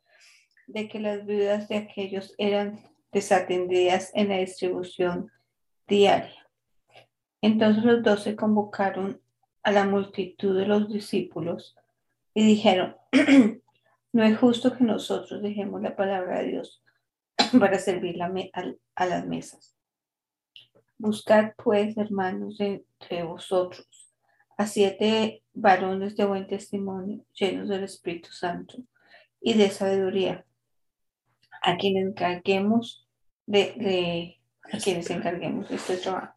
[0.67, 2.79] de que las viudas de aquellos eran
[3.11, 5.31] desatendidas en la distribución
[5.87, 6.47] diaria.
[7.41, 9.21] Entonces los doce convocaron
[9.63, 11.75] a la multitud de los discípulos
[12.35, 12.97] y dijeron,
[14.13, 16.83] no es justo que nosotros dejemos la palabra de Dios
[17.61, 19.77] para servir a las mesas.
[20.99, 24.09] Buscad pues, hermanos, entre vosotros
[24.59, 28.79] a siete varones de buen testimonio, llenos del Espíritu Santo
[29.41, 30.45] y de sabiduría,
[31.63, 33.09] a quienes encarguemos
[33.47, 34.41] de,
[34.73, 36.35] a quienes encarguemos de este trabajo.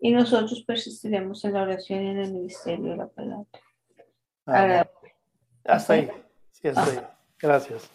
[0.00, 4.90] Y nosotros persistiremos en la oración y en el ministerio de la palabra.
[5.64, 6.10] Hasta ahí.
[6.52, 7.06] Sí, hasta ahí.
[7.38, 7.90] Gracias.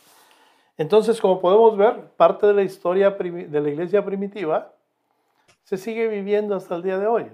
[0.82, 4.74] Entonces, como podemos ver, parte de la historia de la iglesia primitiva
[5.63, 7.32] se sigue viviendo hasta el día de hoy.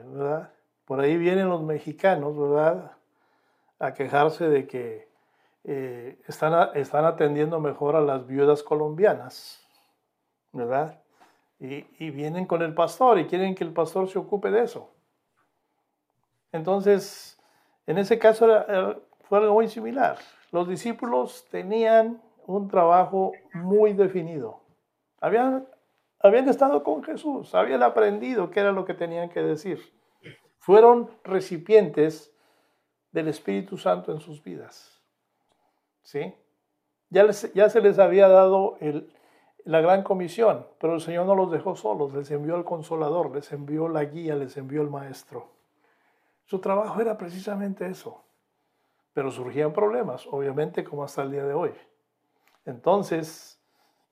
[0.84, 2.92] Por ahí vienen los mexicanos, ¿verdad?
[3.80, 5.08] A quejarse de que
[5.64, 9.66] eh, están, están atendiendo mejor a las viudas colombianas,
[10.52, 11.00] ¿verdad?
[11.58, 14.92] Y, vienen con el pastor y quieren que el pastor se ocupe de eso.
[16.52, 17.40] Entonces,
[17.86, 18.46] en ese caso
[19.22, 20.18] fue algo muy similar.
[20.52, 24.62] Los discípulos tenían un trabajo muy definido.
[25.22, 25.68] Habían,
[26.20, 29.80] habían estado con Jesús, habían aprendido qué era lo que tenían que decir.
[30.60, 32.34] Fueron recipientes
[33.12, 35.02] del Espíritu Santo en sus vidas.
[36.02, 36.34] ¿Sí?
[37.10, 39.14] Ya, les- ya se les había dado el-
[39.66, 43.52] la gran comisión, pero el Señor no los dejó solos, les envió al consolador, les
[43.52, 45.50] envió la guía, les envió el maestro.
[46.46, 48.24] Su trabajo era precisamente eso.
[49.14, 51.72] Pero surgían problemas, obviamente, como hasta el día de hoy.
[52.68, 53.62] Entonces,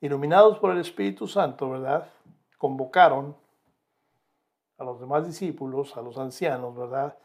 [0.00, 2.10] iluminados por el Espíritu Santo, ¿verdad?
[2.56, 3.36] Convocaron
[4.78, 7.18] a los demás discípulos, a los ancianos, ¿verdad?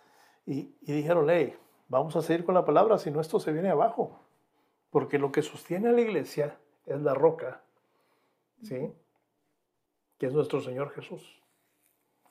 [0.45, 3.69] Y, y dijeron, hey, vamos a seguir con la palabra, si no esto se viene
[3.69, 4.19] abajo.
[4.89, 7.61] Porque lo que sostiene a la iglesia es la roca,
[8.61, 8.93] ¿sí?
[10.17, 11.41] Que es nuestro Señor Jesús.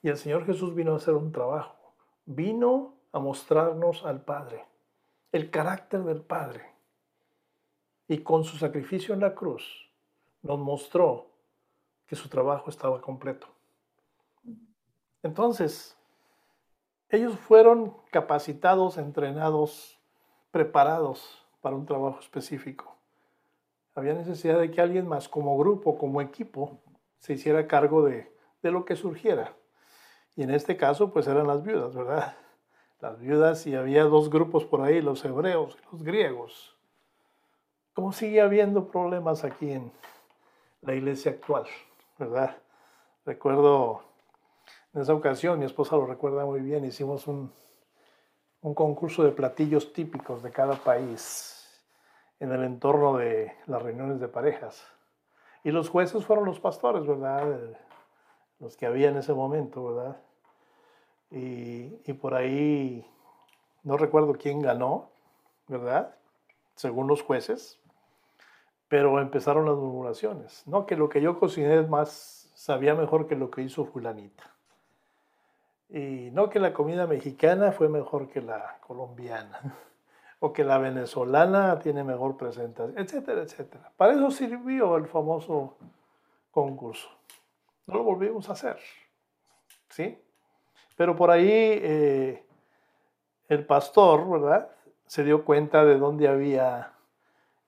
[0.02, 1.94] Y el Señor Jesús vino a hacer un trabajo.
[2.26, 4.66] Vino a mostrarnos al Padre,
[5.32, 6.70] el carácter del Padre.
[8.10, 9.88] Y con su sacrificio en la cruz
[10.42, 11.28] nos mostró
[12.08, 13.46] que su trabajo estaba completo.
[15.22, 15.96] Entonces,
[17.08, 19.96] ellos fueron capacitados, entrenados,
[20.50, 22.96] preparados para un trabajo específico.
[23.94, 26.80] Había necesidad de que alguien más, como grupo, como equipo,
[27.20, 29.54] se hiciera cargo de, de lo que surgiera.
[30.34, 32.36] Y en este caso, pues eran las viudas, ¿verdad?
[33.00, 36.79] Las viudas y había dos grupos por ahí, los hebreos y los griegos.
[38.00, 39.92] ¿Cómo sigue habiendo problemas aquí en
[40.80, 41.66] la iglesia actual,
[42.18, 42.56] verdad?
[43.26, 44.00] Recuerdo
[44.94, 47.52] en esa ocasión, mi esposa lo recuerda muy bien, hicimos un,
[48.62, 51.78] un concurso de platillos típicos de cada país
[52.40, 54.82] en el entorno de las reuniones de parejas.
[55.62, 57.54] Y los jueces fueron los pastores, ¿verdad?
[58.60, 60.16] Los que había en ese momento, ¿verdad?
[61.32, 63.06] Y por ahí,
[63.82, 65.10] no recuerdo quién ganó,
[65.68, 66.16] ¿verdad?
[66.76, 67.78] Según los jueces,
[68.90, 70.66] pero empezaron las murmuraciones.
[70.66, 74.52] No, que lo que yo cociné más, sabía mejor que lo que hizo fulanita.
[75.88, 79.76] Y no que la comida mexicana fue mejor que la colombiana,
[80.40, 83.92] o que la venezolana tiene mejor presentación, etcétera, etcétera.
[83.96, 85.76] Para eso sirvió el famoso
[86.50, 87.10] concurso.
[87.86, 88.80] No lo volvimos a hacer,
[89.88, 90.18] ¿sí?
[90.96, 92.44] Pero por ahí eh,
[93.48, 94.68] el pastor, ¿verdad?
[95.06, 96.92] Se dio cuenta de dónde había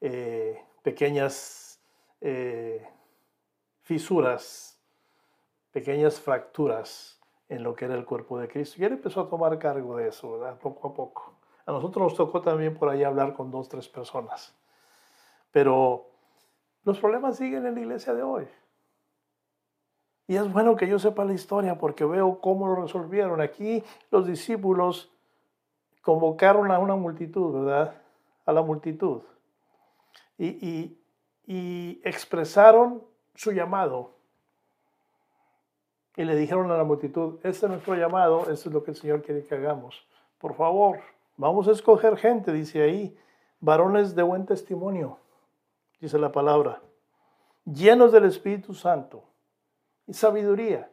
[0.00, 1.80] eh, pequeñas
[2.20, 2.86] eh,
[3.82, 4.78] fisuras,
[5.70, 8.80] pequeñas fracturas en lo que era el cuerpo de Cristo.
[8.80, 10.58] Y él empezó a tomar cargo de eso, ¿verdad?
[10.58, 11.34] Poco a poco.
[11.66, 14.54] A nosotros nos tocó también por ahí hablar con dos, tres personas.
[15.50, 16.06] Pero
[16.84, 18.48] los problemas siguen en la iglesia de hoy.
[20.26, 23.40] Y es bueno que yo sepa la historia porque veo cómo lo resolvieron.
[23.40, 25.12] Aquí los discípulos
[26.00, 27.94] convocaron a una multitud, ¿verdad?
[28.46, 29.22] A la multitud.
[30.38, 30.98] Y,
[32.04, 33.02] expresaron
[33.34, 34.12] su llamado.
[36.16, 38.96] Y le dijeron a la multitud, este es nuestro llamado, esto es lo que el
[38.96, 40.06] Señor quiere que hagamos.
[40.38, 41.00] Por favor,
[41.36, 43.16] vamos a escoger gente, dice ahí,
[43.60, 45.18] varones de buen testimonio,
[46.00, 46.82] dice la palabra,
[47.64, 49.24] llenos del Espíritu Santo
[50.06, 50.90] y sabiduría.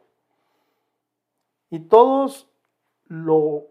[1.70, 2.50] Y todos,
[3.06, 3.66] lo,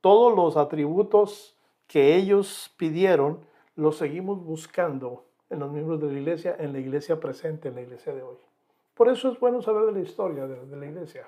[0.00, 1.56] todos los atributos
[1.86, 3.44] que ellos pidieron,
[3.80, 7.80] los seguimos buscando en los miembros de la iglesia, en la iglesia presente, en la
[7.80, 8.36] iglesia de hoy.
[8.94, 11.26] Por eso es bueno saber de la historia de, de la iglesia.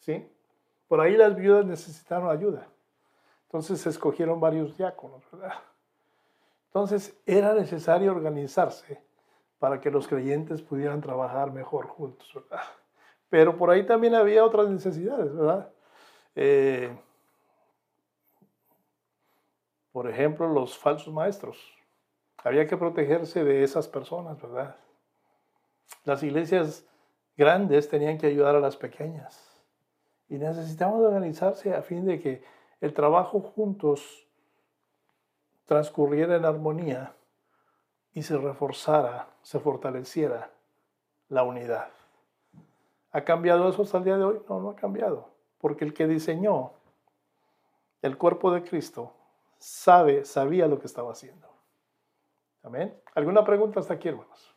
[0.00, 0.28] ¿sí?
[0.88, 2.66] Por ahí las viudas necesitaron ayuda.
[3.44, 5.54] Entonces se escogieron varios diáconos, ¿verdad?
[6.66, 9.00] Entonces era necesario organizarse
[9.58, 12.64] para que los creyentes pudieran trabajar mejor juntos, ¿verdad?
[13.30, 15.70] Pero por ahí también había otras necesidades, ¿verdad?
[16.34, 16.90] Eh,
[19.92, 21.58] por ejemplo, los falsos maestros.
[22.44, 24.76] Había que protegerse de esas personas, ¿verdad?
[26.04, 26.86] Las iglesias
[27.36, 29.62] grandes tenían que ayudar a las pequeñas.
[30.28, 32.42] Y necesitamos organizarse a fin de que
[32.80, 34.26] el trabajo juntos
[35.66, 37.14] transcurriera en armonía
[38.12, 40.50] y se reforzara, se fortaleciera
[41.28, 41.88] la unidad.
[43.12, 44.40] ¿Ha cambiado eso hasta el día de hoy?
[44.48, 45.30] No, no ha cambiado.
[45.58, 46.72] Porque el que diseñó
[48.02, 49.12] el cuerpo de Cristo
[49.58, 51.48] sabe, sabía lo que estaba haciendo.
[52.62, 53.00] Amén.
[53.14, 54.54] ¿Alguna pregunta hasta aquí, hermanos?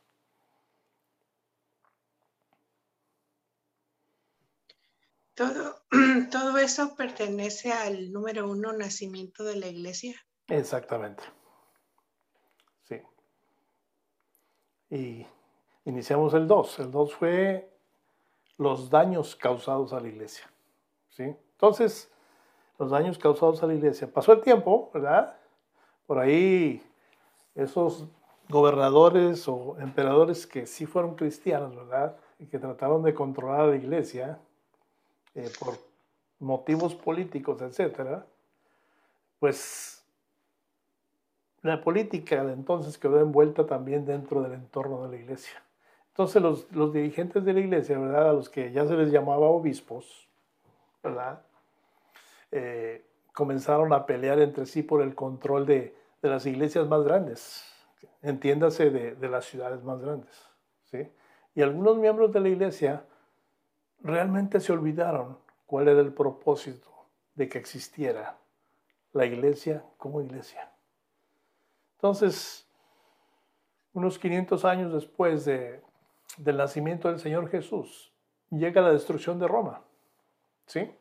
[5.34, 5.82] Todo,
[6.32, 10.16] todo eso pertenece al número uno, nacimiento de la iglesia.
[10.48, 11.24] Exactamente.
[12.84, 13.02] Sí.
[14.90, 15.26] Y
[15.86, 16.80] iniciamos el 2.
[16.80, 17.72] El 2 fue
[18.58, 20.52] los daños causados a la iglesia.
[21.10, 21.24] ¿sí?
[21.24, 22.11] Entonces,
[22.82, 24.12] los daños causados a la iglesia.
[24.12, 25.38] Pasó el tiempo, ¿verdad?
[26.08, 26.82] Por ahí
[27.54, 28.08] esos
[28.50, 32.18] gobernadores o emperadores que sí fueron cristianos, ¿verdad?
[32.40, 34.40] Y que trataron de controlar a la iglesia
[35.36, 35.76] eh, por
[36.40, 38.26] motivos políticos, etcétera,
[39.38, 40.04] pues
[41.62, 45.62] la política de entonces quedó envuelta también dentro del entorno de la iglesia.
[46.08, 48.32] Entonces los, los, dirigentes de la iglesia, ¿verdad?
[48.32, 50.28] A los que ya se les llamaba obispos,
[51.04, 51.44] ¿verdad?
[52.52, 57.66] Eh, comenzaron a pelear entre sí por el control de, de las iglesias más grandes,
[58.22, 60.32] entiéndase de, de, las ciudades más grandes,
[60.86, 61.10] ¿sí?
[61.56, 63.06] Y algunos miembros de la iglesia
[64.00, 66.90] realmente se olvidaron cuál era el propósito
[67.36, 68.38] de que existiera
[69.14, 70.72] la iglesia como iglesia.
[71.96, 72.68] Entonces,
[73.94, 75.82] unos 500 años después de,
[76.38, 78.14] del nacimiento del Señor Jesús,
[78.50, 79.84] llega la destrucción de Roma.
[80.66, 80.92] ¿Sí?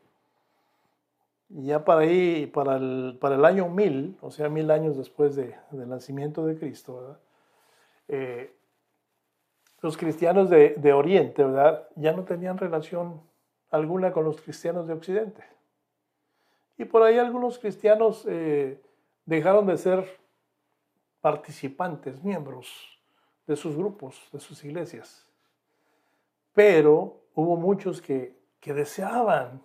[1.53, 5.57] Ya para ahí, para el, para el año 1000, o sea, mil años después de,
[5.73, 7.19] del nacimiento de Cristo,
[8.07, 8.55] eh,
[9.81, 11.89] los cristianos de, de, Oriente, ¿verdad?
[11.97, 13.21] Ya no tenían relación
[13.71, 15.43] alguna con los cristianos de Occidente.
[16.79, 18.81] Y por ahí algunos cristianos eh,
[19.27, 20.19] dejaron de ser
[21.21, 23.01] participantes, miembros
[23.47, 25.27] de sus grupos, de sus iglesias.
[26.53, 29.61] Pero hubo muchos que, que deseaban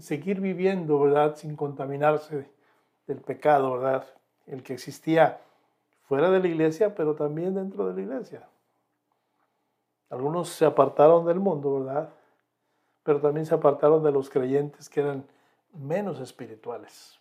[0.00, 1.36] seguir viviendo, ¿verdad?
[1.36, 2.48] Sin contaminarse
[3.06, 4.06] del pecado, ¿verdad?
[4.46, 5.40] El que existía
[6.02, 8.48] fuera de la iglesia, pero también dentro de la iglesia.
[10.10, 12.10] Algunos se apartaron del mundo, ¿verdad?
[13.02, 15.24] Pero también se apartaron de los creyentes que eran
[15.74, 17.18] menos espirituales.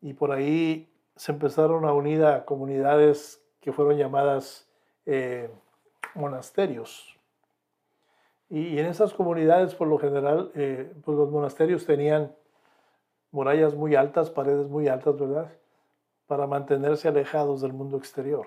[0.00, 4.68] Y por ahí se empezaron a unir a comunidades que fueron llamadas
[5.06, 5.50] eh,
[6.14, 7.15] monasterios.
[8.48, 12.34] Y, en esas comunidades, por lo general, eh, pues los monasterios tenían
[13.30, 15.52] murallas muy altas, paredes muy altas, ¿verdad?
[16.26, 18.46] Para mantenerse alejados del mundo exterior.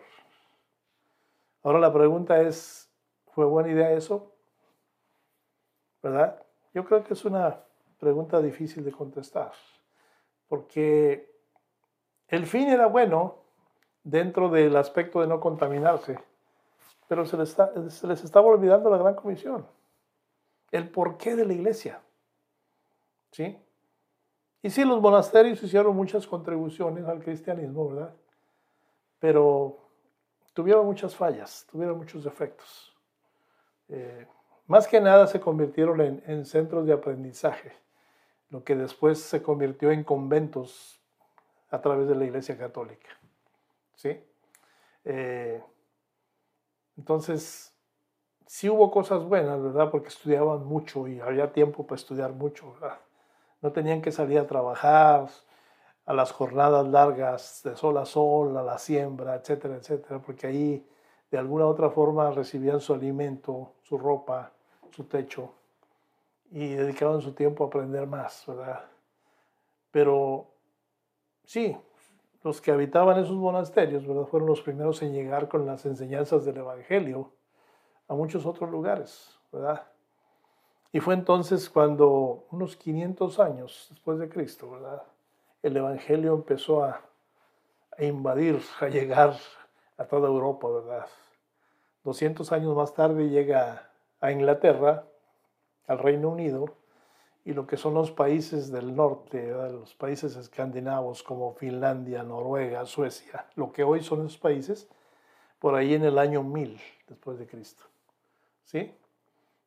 [1.64, 2.90] Ahora la pregunta es,
[3.34, 4.34] ¿fue buena idea eso?
[6.02, 6.42] ¿Verdad?
[6.74, 7.60] Yo creo que es una
[8.00, 9.52] pregunta difícil de contestar,
[10.48, 11.30] porque
[12.30, 13.36] el fin era bueno
[14.04, 16.18] dentro del aspecto de no contaminarse,
[17.08, 19.68] pero se les, está, se les estaba olvidando la gran comisión,
[20.72, 22.02] el porqué de la iglesia.
[23.32, 23.58] ¿Sí?
[24.62, 28.14] Y sí, los monasterios hicieron muchas contribuciones al cristianismo, ¿verdad?
[29.20, 29.78] Pero
[30.54, 32.96] tuvieron muchas fallas, tuvieron muchos defectos.
[33.88, 34.28] Eh,
[34.68, 37.74] más que nada se convirtieron en, en centros de aprendizaje
[38.50, 41.00] lo que después se convirtió en conventos
[41.70, 43.10] a través de la Iglesia Católica.
[43.96, 44.20] ¿Sí?
[45.06, 45.64] Eh,
[46.98, 47.69] entonces,
[48.50, 49.92] sí hubo cosas buenas, ¿verdad?
[49.92, 52.98] Porque estudiaban mucho y había tiempo para estudiar mucho, ¿verdad?
[53.62, 55.28] No tenían que salir a trabajar
[56.08, 60.88] a las jornadas largas de sol a sol, a la siembra, etcétera, etcétera, porque ahí
[61.30, 64.52] de alguna u otra forma recibían su alimento, su ropa,
[64.90, 65.54] su techo
[66.50, 68.84] y dedicaban su tiempo a aprender más, ¿verdad?
[69.92, 70.48] Pero
[71.46, 71.78] sí,
[72.44, 74.26] los que habitaban esos monasterios, ¿verdad?
[74.26, 77.32] Fueron los primeros en llegar con las enseñanzas del Evangelio
[78.10, 79.88] a muchos otros lugares, ¿verdad?
[80.92, 85.04] Y fue entonces cuando, unos 500 años después de Cristo, ¿verdad?
[85.62, 87.02] El Evangelio empezó a,
[88.00, 89.38] invadir, a llegar
[89.98, 91.06] a toda Europa, ¿verdad?
[92.04, 95.06] 200 años más tarde llega a Inglaterra
[95.88, 96.66] al Reino Unido
[97.46, 103.46] y lo que son los países del norte, los países escandinavos como Finlandia, Noruega, Suecia,
[103.56, 104.90] lo que hoy son esos países,
[105.60, 107.84] por ahí en el año 1000 después de Cristo.
[108.70, 108.96] ¿Sí?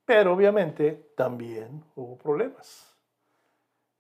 [0.05, 2.97] Pero obviamente también hubo problemas.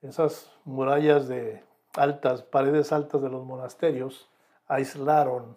[0.00, 1.64] Esas murallas de
[1.96, 4.30] altas, paredes altas de los monasterios
[4.66, 5.56] aislaron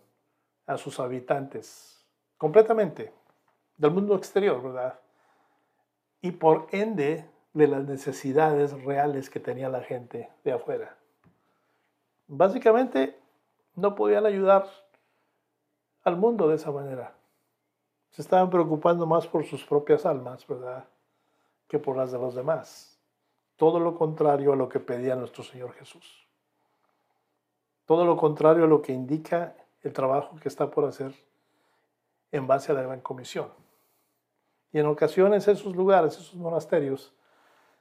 [0.66, 2.04] a sus habitantes
[2.38, 3.14] completamente
[3.78, 5.00] del mundo exterior, ¿verdad?
[6.22, 10.98] y por ende de las necesidades reales que tenía la gente de afuera.
[12.28, 13.20] Básicamente
[13.76, 14.66] no podían ayudar
[16.04, 17.15] al mundo de esa manera.
[18.16, 20.86] Se estaban preocupando más por sus propias almas, ¿verdad?
[21.68, 22.98] Que por las de los demás.
[23.58, 26.26] Todo lo contrario a lo que pedía nuestro Señor Jesús.
[27.84, 31.14] Todo lo contrario a lo que indica el trabajo que está por hacer
[32.32, 33.50] en base a la Gran Comisión.
[34.72, 37.14] Y en ocasiones esos lugares, esos monasterios,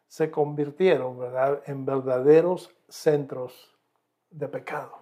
[0.09, 1.63] se convirtieron ¿verdad?
[1.67, 3.73] en verdaderos centros
[4.31, 4.99] de pecado.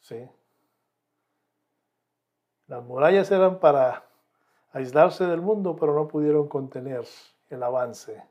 [0.00, 0.30] ¿Sí?
[2.68, 4.04] Las murallas eran para
[4.72, 7.04] aislarse del mundo, pero no pudieron contener
[7.48, 8.22] el avance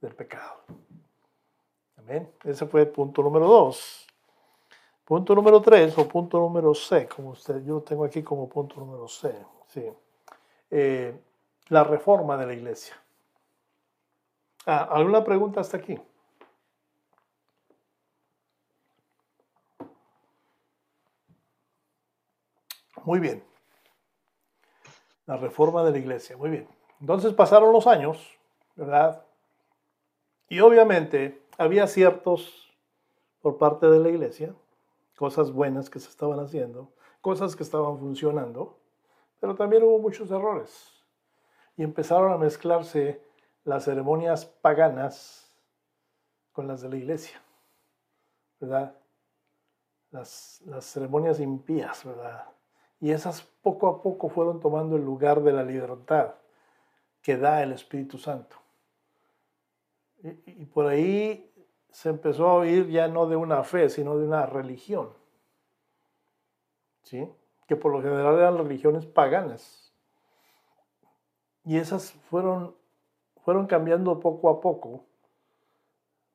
[0.00, 0.60] del pecado.
[1.96, 2.30] Amén.
[2.44, 4.06] Ese fue el punto número dos.
[5.04, 8.78] Punto número tres o punto número C, como usted, yo lo tengo aquí como punto
[8.78, 9.34] número C.
[9.68, 9.90] Sí.
[10.70, 11.18] Eh,
[11.68, 12.94] la reforma de la iglesia.
[14.66, 15.98] Ah, ¿Alguna pregunta hasta aquí?
[23.08, 23.42] Muy bien.
[25.24, 26.36] La reforma de la iglesia.
[26.36, 26.68] Muy bien.
[27.00, 28.38] Entonces pasaron los años,
[28.76, 29.24] ¿verdad?
[30.46, 32.70] Y obviamente había ciertos
[33.40, 34.54] por parte de la iglesia,
[35.16, 36.92] cosas buenas que se estaban haciendo,
[37.22, 38.76] cosas que estaban funcionando,
[39.40, 41.02] pero también hubo muchos errores.
[41.78, 43.24] Y empezaron a mezclarse
[43.64, 45.50] las ceremonias paganas
[46.52, 47.40] con las de la iglesia,
[48.60, 48.94] ¿verdad?
[50.10, 52.57] Las, las ceremonias impías, ¿verdad?
[53.00, 56.34] Y esas poco a poco fueron tomando el lugar de la libertad
[57.22, 58.56] que da el Espíritu Santo.
[60.22, 61.52] Y, por ahí
[61.90, 65.10] se empezó a oír ya no de una fe, sino de una religión.
[67.02, 67.30] ¿Sí?
[67.66, 69.92] Que por lo general eran religiones paganas.
[71.64, 72.74] Y esas fueron,
[73.44, 75.04] fueron cambiando poco a poco,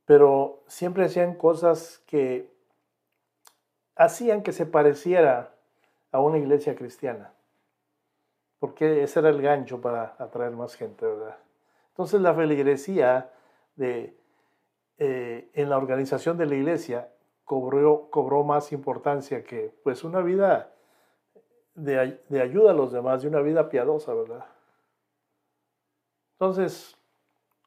[0.06, 2.54] pero siempre hacían cosas que
[3.96, 5.53] hacían que se pareciera
[6.14, 7.34] a una iglesia cristiana,
[8.60, 11.38] porque ese era el gancho para atraer más gente, ¿verdad?
[11.90, 13.32] Entonces la feligresía
[13.76, 14.16] de,
[15.00, 17.10] eh, en la organización de la iglesia
[17.44, 20.72] cobró, cobró más importancia que pues una vida
[21.74, 24.46] de, de ayuda a los demás, y una vida piadosa, ¿verdad?
[26.34, 26.96] Entonces,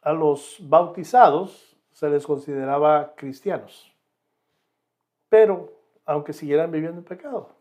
[0.03, 3.92] a los bautizados se les consideraba cristianos,
[5.28, 5.72] pero
[6.05, 7.56] aunque siguieran viviendo en pecado.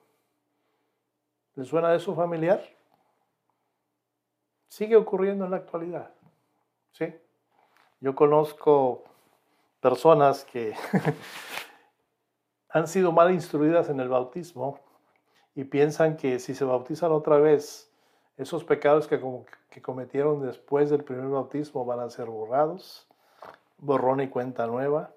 [1.55, 2.61] ¿Le suena eso familiar?
[4.67, 6.11] Sigue ocurriendo en la actualidad.
[6.91, 7.13] ¿Sí?
[8.01, 9.03] Yo conozco
[9.79, 10.75] personas que
[12.69, 14.79] han sido mal instruidas en el bautismo
[15.55, 17.89] y piensan que si se bautizan otra vez,
[18.35, 19.21] esos pecados que,
[19.69, 23.07] que cometieron después del primer bautismo van a ser borrados,
[23.77, 25.13] borrón y cuenta nueva,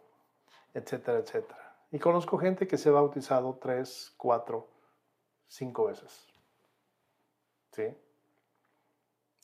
[0.72, 1.74] etcétera, etcétera.
[1.90, 4.68] Y conozco gente que se ha bautizado tres, cuatro,
[5.48, 6.27] cinco veces.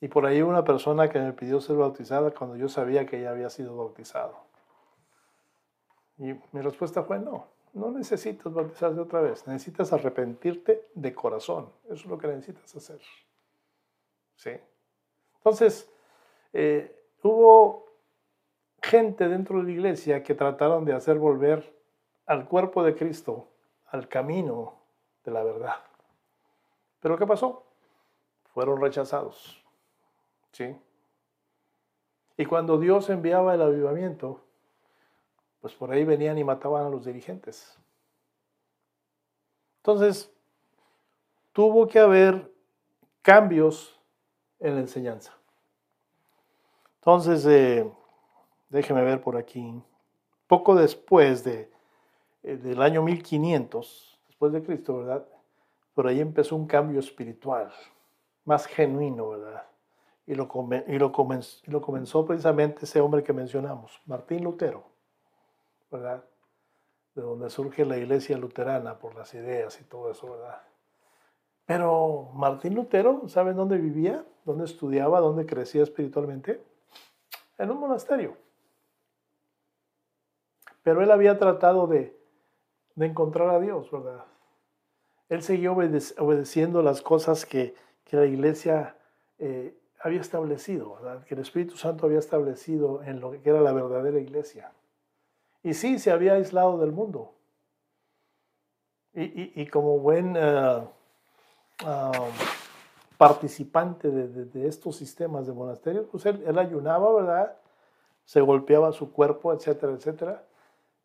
[0.01, 3.31] Y por ahí una persona que me pidió ser bautizada cuando yo sabía que ella
[3.31, 4.37] había sido bautizado.
[6.19, 11.71] Y mi respuesta fue no, no necesitas bautizarte otra vez, necesitas arrepentirte de corazón.
[11.85, 13.01] Eso es lo que necesitas hacer.
[14.37, 14.51] ¿Sí?
[15.39, 15.91] Entonces,
[16.53, 17.87] eh, hubo
[18.83, 21.75] gente dentro de la iglesia que trataron de hacer volver
[22.27, 23.49] al cuerpo de Cristo
[23.87, 24.75] al camino
[25.25, 25.77] de la verdad.
[27.01, 27.65] Pero ¿qué pasó?
[28.55, 29.61] Fueron rechazados.
[30.53, 30.77] ¿Sí?
[32.37, 34.41] Y cuando Dios enviaba el avivamiento,
[35.61, 37.77] pues por ahí venían y mataban a los dirigentes.
[39.79, 40.33] Entonces,
[41.53, 42.51] tuvo que haber
[43.23, 44.01] cambios
[44.61, 45.37] en la enseñanza.
[47.01, 47.91] Entonces, eh,
[48.69, 49.83] déjeme ver por aquí.
[50.47, 51.71] Poco después de,
[52.45, 55.27] eh, del año 1500, después de Cristo, ¿verdad?
[55.95, 57.73] Por ahí empezó un cambio espiritual
[58.45, 59.65] más genuino, ¿verdad?
[60.27, 60.49] Y lo,
[60.87, 64.85] y lo, comenzó, lo comenzó precisamente ese hombre que mencionamos, Martín Lutero,
[65.91, 66.25] ¿verdad?
[67.15, 70.63] De donde surge la iglesia luterana por las ideas y todo eso, ¿verdad?
[71.67, 74.25] Pero Martín Lutero, ¿saben dónde vivía?
[74.45, 75.21] ¿Dónde estudiaba?
[75.21, 76.63] ¿Dónde crecía espiritualmente?
[77.57, 78.37] En un monasterio.
[80.83, 82.19] Pero él había tratado de,
[82.95, 84.25] de encontrar a Dios, ¿verdad?
[85.31, 87.75] Él seguía obedeciendo las cosas que,
[88.05, 88.97] que la iglesia
[89.39, 94.21] eh, había establecido, que el Espíritu Santo había establecido en lo que era la verdadera
[94.21, 94.73] iglesia.
[95.63, 97.33] Y sí, se había aislado del mundo.
[99.17, 100.83] Y, como buen eh,
[101.87, 102.33] um,
[103.17, 107.57] participante de, estos sistemas de monasterios, pues él, él ayunaba, ¿verdad?
[108.25, 110.45] Se golpeaba su cuerpo, etcétera, etcétera.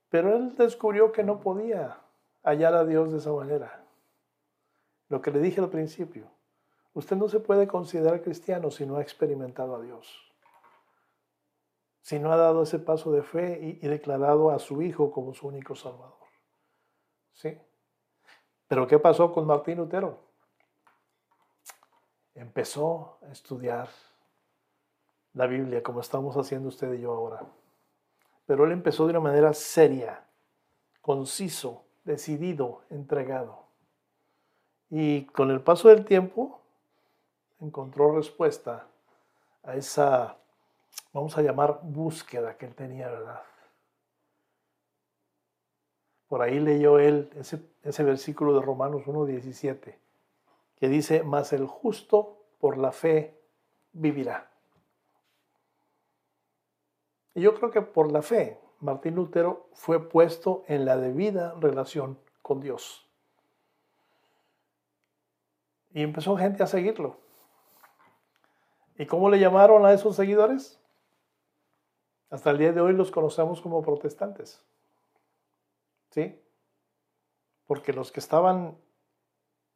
[0.09, 1.99] Pero él descubrió que no podía
[2.43, 3.83] hallar a Dios de esa manera.
[5.07, 6.25] Lo que le dije al principio,
[6.93, 10.33] Usted no se puede considerar cristiano si no ha experimentado a Dios,
[12.01, 15.47] si no ha dado ese paso de fe y, declarado a su Hijo como su
[15.47, 16.17] único Salvador.
[17.33, 17.57] ¿Sí?
[18.67, 20.19] Pero ¿qué pasó con Martín Lutero?
[22.35, 23.89] Empezó a estudiar
[25.33, 27.41] la Biblia como estamos haciendo usted y yo ahora.
[28.45, 30.25] Pero él empezó de una manera seria,
[31.01, 33.67] conciso, decidido, entregado.
[34.89, 36.58] Y con el paso del tiempo,
[37.59, 38.87] encontró respuesta
[39.63, 40.37] a esa,
[41.13, 43.41] vamos a llamar, búsqueda que él tenía, ¿verdad?
[46.27, 49.95] Por ahí leyó él ese, ese versículo de Romanos 1.17,
[50.79, 53.35] que dice, mas el justo por la fe
[53.93, 54.49] vivirá.
[57.33, 62.19] Y yo creo que por la fe, Martín Lutero fue puesto en la debida relación
[62.41, 63.07] con Dios.
[65.93, 67.17] Y empezó gente a seguirlo.
[68.99, 70.77] ¿Y cómo le llamaron a esos seguidores?
[72.29, 74.61] Hasta el día de hoy los conocemos como protestantes.
[76.11, 76.37] ¿Sí?
[77.65, 78.77] Porque los que estaban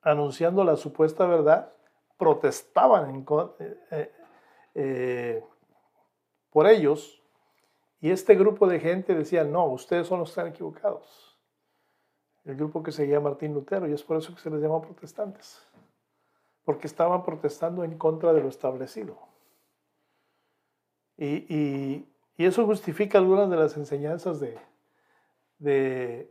[0.01, 1.71] anunciando la supuesta verdad
[2.17, 3.25] protestaban en,
[3.59, 4.11] eh, eh,
[4.75, 5.43] eh,
[6.49, 7.23] por ellos
[8.01, 11.39] y este grupo de gente decía, no, ustedes son los que están equivocados.
[12.43, 15.65] El grupo que seguía Martín Lutero, y es por eso que se les llama protestantes,
[16.65, 19.17] porque estaban protestando en contra de lo establecido.
[21.17, 22.05] Y,
[22.37, 24.59] eso justifica algunas de las enseñanzas de,
[25.59, 26.29] de,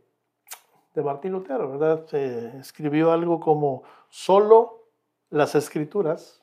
[1.03, 2.13] Martín Lutero, ¿verdad?
[2.59, 4.85] escribió algo como, solo
[5.29, 6.41] las escrituras,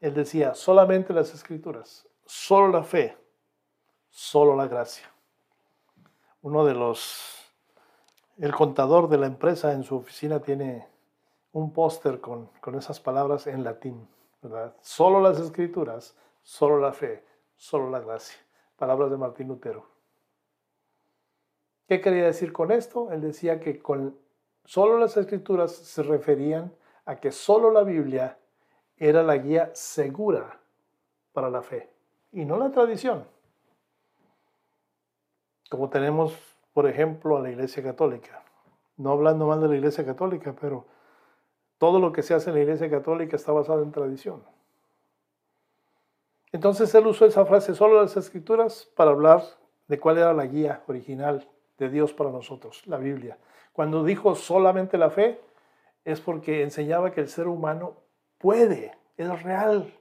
[0.00, 3.16] él decía, solamente las escrituras, solo la fe
[4.18, 5.08] solo la gracia.
[6.42, 7.52] Uno de los,
[8.38, 10.88] el contador de la empresa en su oficina tiene
[11.52, 14.08] un póster con, esas palabras en latín,
[14.42, 14.74] ¿verdad?
[14.80, 17.24] Solo las escrituras, solo la fe,
[17.56, 18.38] solo la gracia.
[18.76, 19.86] Palabras de Martín Lutero.
[21.88, 23.10] ¿Qué quería decir con esto?
[23.12, 24.18] Él decía que con
[24.64, 26.72] solo las escrituras se referían
[27.06, 28.38] a que solo la Biblia
[28.96, 30.60] era la guía segura
[31.32, 31.90] para la fe
[32.32, 33.24] y no la tradición.
[35.70, 36.38] Como tenemos,
[36.72, 38.42] por ejemplo, a la Iglesia Católica.
[38.96, 40.86] No hablando mal de la Iglesia Católica, pero
[41.78, 44.42] todo lo que se hace en la Iglesia Católica está basado en tradición.
[46.52, 49.42] Entonces él usó esa frase, solo las escrituras, para hablar
[49.86, 51.48] de cuál era la guía original
[51.78, 53.38] de Dios para nosotros, la Biblia.
[53.72, 55.40] Cuando dijo solamente la fe,
[56.04, 57.96] es porque enseñaba que el ser humano
[58.38, 59.94] puede, es real,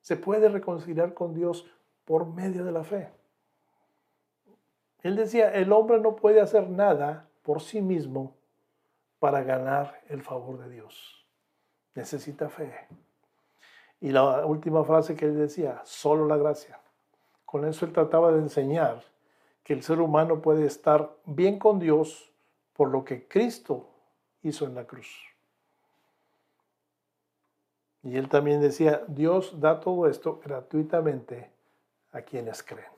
[0.00, 1.66] se puede reconciliar con Dios
[2.04, 3.10] por medio de la fe.
[5.02, 8.36] Él decía, el hombre no puede hacer nada por sí mismo
[9.18, 11.23] para ganar el favor de Dios.
[11.94, 12.72] Necesita fe.
[14.00, 16.80] Y la última frase que él decía, solo la gracia.
[17.44, 19.02] Con eso él trataba de enseñar
[19.62, 22.30] que el ser humano puede estar bien con Dios
[22.74, 23.88] por lo que Cristo
[24.42, 25.08] hizo en la cruz.
[28.02, 31.50] Y él también decía, Dios da todo esto gratuitamente
[32.12, 32.92] a quienes creen.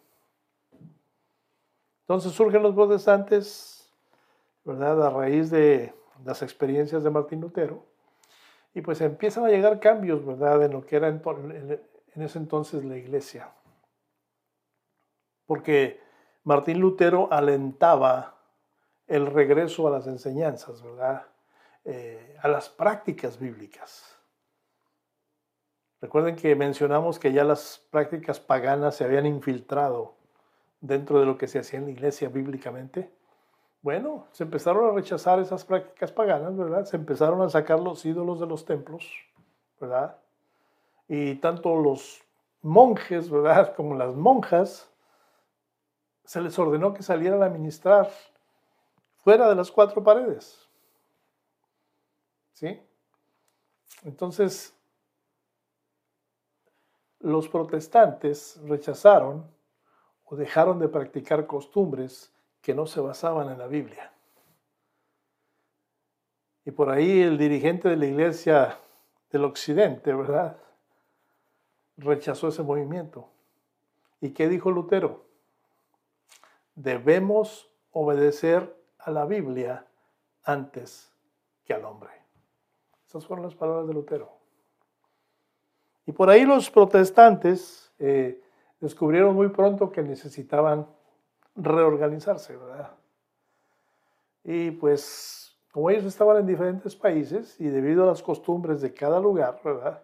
[2.00, 3.92] Entonces surgen los protestantes,
[4.64, 5.06] ¿verdad?
[5.06, 5.94] A raíz de
[6.24, 7.84] las experiencias de Martín Lutero.
[8.76, 10.62] Y pues empiezan a llegar cambios, ¿verdad?
[10.62, 11.80] En lo que era en,
[12.14, 13.50] ese entonces la iglesia.
[15.46, 15.98] Porque
[16.44, 18.36] Martín Lutero alentaba
[19.06, 21.24] el regreso a las enseñanzas, ¿verdad?
[21.86, 24.14] Eh, a las prácticas bíblicas.
[26.02, 30.16] Recuerden que mencionamos que ya las prácticas paganas se habían infiltrado
[30.82, 33.10] dentro de lo que se hacía en la iglesia bíblicamente,
[33.86, 36.84] bueno, se empezaron a rechazar esas prácticas paganas, ¿verdad?
[36.86, 39.08] Se empezaron a sacar los ídolos de los templos,
[39.80, 40.18] ¿verdad?
[41.06, 42.20] Y tanto los
[42.62, 43.72] monjes, ¿verdad?
[43.76, 44.90] Como las monjas,
[46.24, 48.10] se les ordenó que salieran a ministrar
[49.18, 50.68] fuera de las cuatro paredes.
[52.54, 52.82] ¿Sí?
[54.02, 54.76] Entonces,
[57.20, 59.48] los protestantes rechazaron
[60.24, 62.35] o dejaron de practicar costumbres
[62.66, 64.12] que no se basaban en la Biblia.
[66.64, 68.80] Y por ahí el dirigente de la iglesia
[69.30, 70.56] del occidente, ¿verdad?
[71.96, 73.28] Rechazó ese movimiento.
[74.20, 75.26] ¿Y qué dijo Lutero?
[76.74, 79.86] Debemos obedecer a la Biblia
[80.42, 81.14] antes
[81.64, 82.10] que al hombre.
[83.06, 84.32] Esas fueron las palabras de Lutero.
[86.04, 88.42] Y por ahí los protestantes eh,
[88.80, 90.95] descubrieron muy pronto que necesitaban
[91.56, 92.92] reorganizarse, ¿verdad?
[94.44, 99.20] Y pues, como ellos estaban en diferentes países y debido a las costumbres de cada
[99.20, 100.02] lugar, ¿verdad?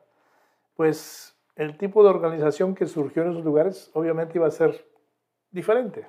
[0.75, 4.87] Pues el tipo de organización que surgió en esos lugares obviamente iba a ser
[5.51, 6.07] diferente,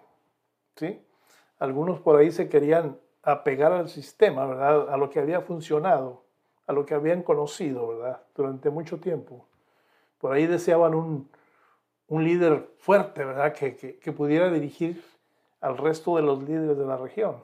[0.75, 1.05] ¿sí?
[1.59, 4.89] Algunos por ahí se querían apegar al sistema, ¿verdad?
[4.89, 6.23] A lo que había funcionado,
[6.65, 8.21] a lo que habían conocido, ¿verdad?
[8.35, 9.47] Durante mucho tiempo.
[10.17, 11.29] Por ahí deseaban un,
[12.07, 13.53] un líder fuerte, ¿verdad?
[13.53, 15.03] Que, que, pudiera dirigir
[15.64, 17.41] al resto de los líderes de la región.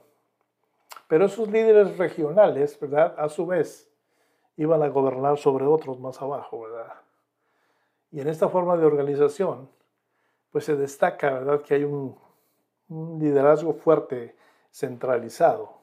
[1.07, 3.15] Pero esos líderes regionales, ¿verdad?
[3.17, 3.89] A su vez,
[4.57, 6.95] iban a gobernar sobre otros más abajo, ¿verdad?
[8.11, 9.69] Y en esta forma de organización,
[10.51, 12.17] pues se destaca, ¿verdad?, que hay un,
[12.89, 14.35] liderazgo fuerte,
[14.69, 15.77] centralizado.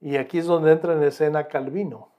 [0.00, 2.10] Y aquí es donde entra en escena Calvino,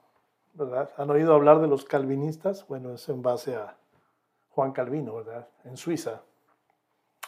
[0.54, 0.90] ¿verdad?
[0.96, 2.66] ¿Han oído hablar de los calvinistas?
[2.66, 3.76] Bueno, es en base a
[4.50, 5.46] Juan Calvino, ¿verdad?
[5.64, 6.22] En Suiza.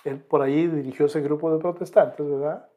[0.04, 2.68] Él por ahí dirigió ese grupo de protestantes, ¿verdad?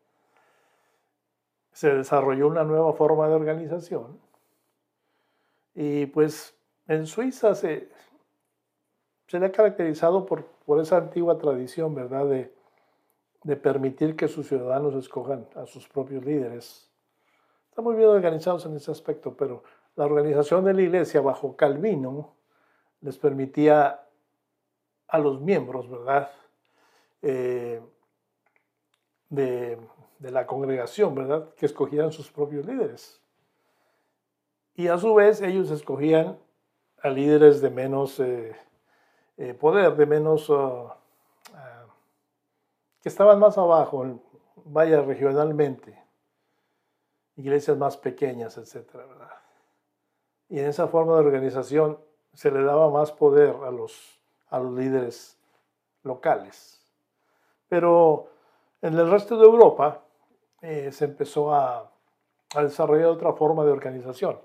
[1.72, 4.20] Se desarrolló una nueva forma de organización.
[5.74, 6.56] Y pues
[6.88, 7.90] en Suiza se,
[9.28, 12.26] se le ha caracterizado por, por esa antigua tradición, ¿verdad?
[12.28, 12.54] De,
[13.44, 16.92] de permitir que sus ciudadanos escojan a sus propios líderes.
[17.70, 19.64] Están muy bien organizados en ese aspecto, pero
[19.96, 22.36] la organización de la iglesia bajo Calvino
[23.02, 24.08] les permitía
[25.08, 26.32] a los miembros, ¿verdad?
[27.22, 27.82] Eh,
[29.30, 29.80] de,
[30.20, 31.54] la congregación, ¿verdad?
[31.56, 33.22] Que escogieran sus propios líderes.
[34.74, 36.40] Y a su vez ellos escogían
[37.02, 38.56] a líderes de menos eh,
[39.38, 40.50] eh, poder, de menos...
[40.50, 40.98] Ah,
[41.54, 41.86] ah,
[43.02, 44.20] que estaban más abajo,
[44.64, 46.02] vaya regionalmente,
[47.36, 49.30] iglesias más pequeñas, etcétera, ¿verdad?
[50.50, 52.00] Y en esa forma de organización
[52.34, 55.38] se le daba más poder a los, a los líderes
[56.04, 56.75] locales.
[57.68, 58.30] Pero
[58.82, 60.04] en el resto de Europa
[60.62, 61.92] eh, se empezó a,
[62.56, 64.40] desarrollar otra forma de organización.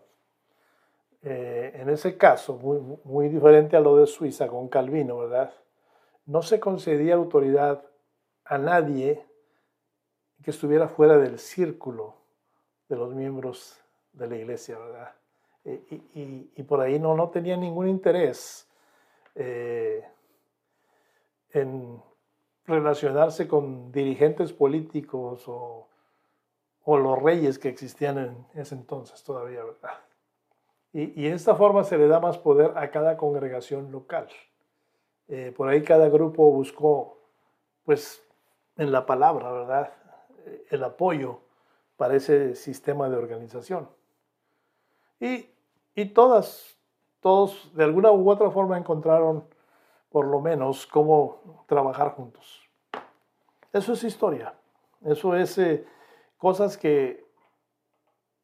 [1.23, 5.53] Eh, en ese caso, muy, muy diferente a lo de Suiza con Calvino, ¿verdad?
[6.27, 7.85] No se concedía autoridad
[8.45, 9.25] a nadie
[10.43, 12.17] que estuviera fuera del círculo
[12.89, 13.79] de los miembros
[14.13, 15.15] de la iglesia, ¿verdad?
[15.65, 18.69] y, por ahí no, no tenía ningún interés
[19.35, 20.03] eh,
[21.51, 22.03] en
[22.67, 25.87] relacionarse con dirigentes políticos o,
[26.87, 30.01] los reyes que existían en ese entonces todavía, ¿verdad?
[30.93, 34.27] Y, y de esta forma se le da más poder a cada congregación local.
[35.29, 37.17] Eh, por ahí cada grupo buscó,
[37.85, 38.21] pues,
[38.77, 39.93] en la palabra, ¿verdad?
[40.71, 41.39] El apoyo
[41.97, 43.89] para ese sistema de organización.
[45.21, 45.49] Y,
[45.95, 46.77] y todas,
[47.21, 49.45] todos de alguna u otra forma encontraron
[50.11, 52.69] por lo menos cómo trabajar juntos.
[53.73, 54.55] Eso es historia.
[55.05, 55.87] Eso es eh,
[56.37, 57.25] cosas que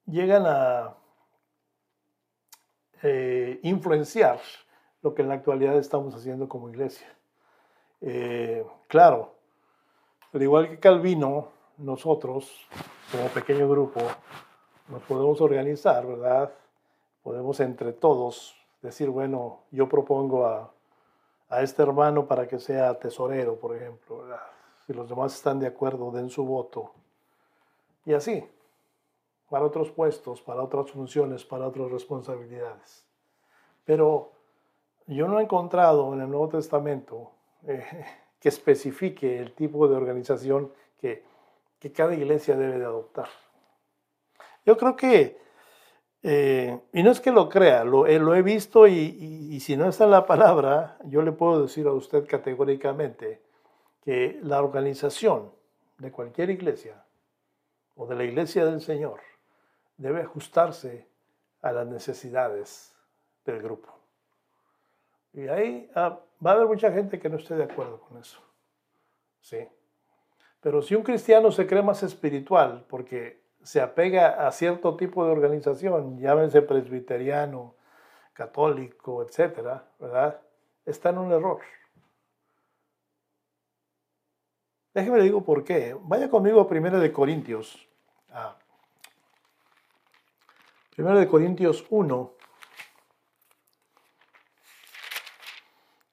[0.07, 0.95] llegan a
[3.03, 4.41] eh, influenciar
[5.03, 7.07] lo que en la actualidad estamos haciendo como iglesia.
[8.01, 9.35] Eh, claro,
[10.33, 11.49] al igual que Calvino,
[11.79, 12.67] nosotros,
[13.11, 14.01] como pequeño grupo,
[14.89, 16.53] nos podemos organizar, ¿verdad?
[17.23, 20.73] Podemos entre todos decir, bueno, yo propongo a,
[21.49, 24.25] a este hermano para que sea tesorero, por ejemplo.
[24.87, 26.93] Si los demás están de acuerdo, den su voto.
[28.05, 28.49] Y así,
[29.49, 33.05] para otros puestos, para otras funciones, para otras responsabilidades.
[33.85, 34.33] Pero
[35.07, 37.31] yo no he encontrado en el Nuevo Testamento
[37.67, 37.85] eh,
[38.41, 41.25] que especifique el tipo de organización que,
[41.79, 43.29] que cada iglesia debe de adoptar.
[44.65, 45.41] Yo creo que,
[46.29, 48.95] eh, y no es que lo crea, lo, eh, he visto y,
[49.49, 53.43] y, si no está en la palabra, yo le puedo decir a usted categóricamente
[54.03, 55.53] que la organización
[55.99, 57.05] de cualquier iglesia
[57.95, 59.21] o de la iglesia del Señor
[59.99, 61.07] debe ajustarse
[61.63, 62.93] a las necesidades
[63.45, 63.97] del grupo.
[65.33, 68.41] Y ahí ah, va a haber mucha gente que no esté de acuerdo con eso.
[69.43, 69.59] Sí.
[70.61, 75.33] Pero si un cristiano se cree más espiritual porque se apega a cierto tipo de
[75.33, 77.75] organización, llámense presbiteriano,
[78.33, 80.41] católico, etcétera, ¿verdad?
[80.85, 81.59] Está en un error.
[84.95, 85.97] Déjeme le digo por qué.
[86.01, 87.89] Vaya conmigo a 1 de Corintios.
[88.31, 88.57] Ah.
[90.97, 92.35] 1 de Corintios 1.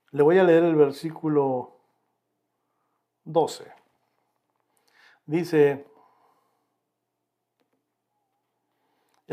[0.10, 1.78] Le voy a leer el versículo
[3.26, 3.72] 12.
[5.28, 5.93] Dice,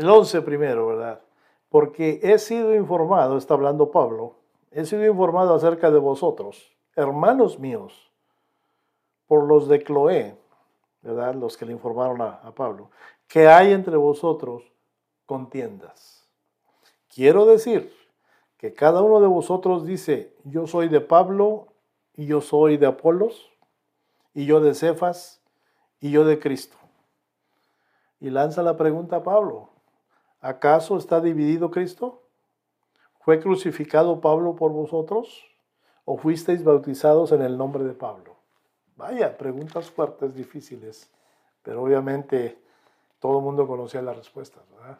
[0.01, 1.21] el 11 primero, ¿verdad?
[1.69, 4.35] Porque he sido informado, está hablando Pablo,
[4.71, 8.11] he sido informado acerca de vosotros, hermanos míos,
[9.27, 10.35] por los de Cloé,
[11.01, 11.35] ¿verdad?
[11.35, 12.89] Los que le informaron a, a Pablo,
[13.27, 14.63] que hay entre vosotros
[15.25, 16.27] contiendas.
[17.07, 17.93] Quiero decir
[18.57, 21.67] que cada uno de vosotros dice, yo soy de Pablo
[22.15, 23.49] y yo soy de Apolos
[24.33, 25.41] y yo de Cefas
[25.99, 26.77] y yo de Cristo.
[28.19, 29.69] Y lanza la pregunta a Pablo,
[30.41, 32.23] ¿acaso está dividido Cristo?
[33.21, 35.45] ¿Fue crucificado Pablo por vosotros?
[36.03, 38.35] ¿O fuisteis bautizados en el nombre de Pablo?
[38.97, 41.09] Vaya, preguntas fuertes, difíciles,
[41.63, 42.59] pero obviamente
[43.19, 44.99] todo el mundo conocía las respuestas, ¿verdad?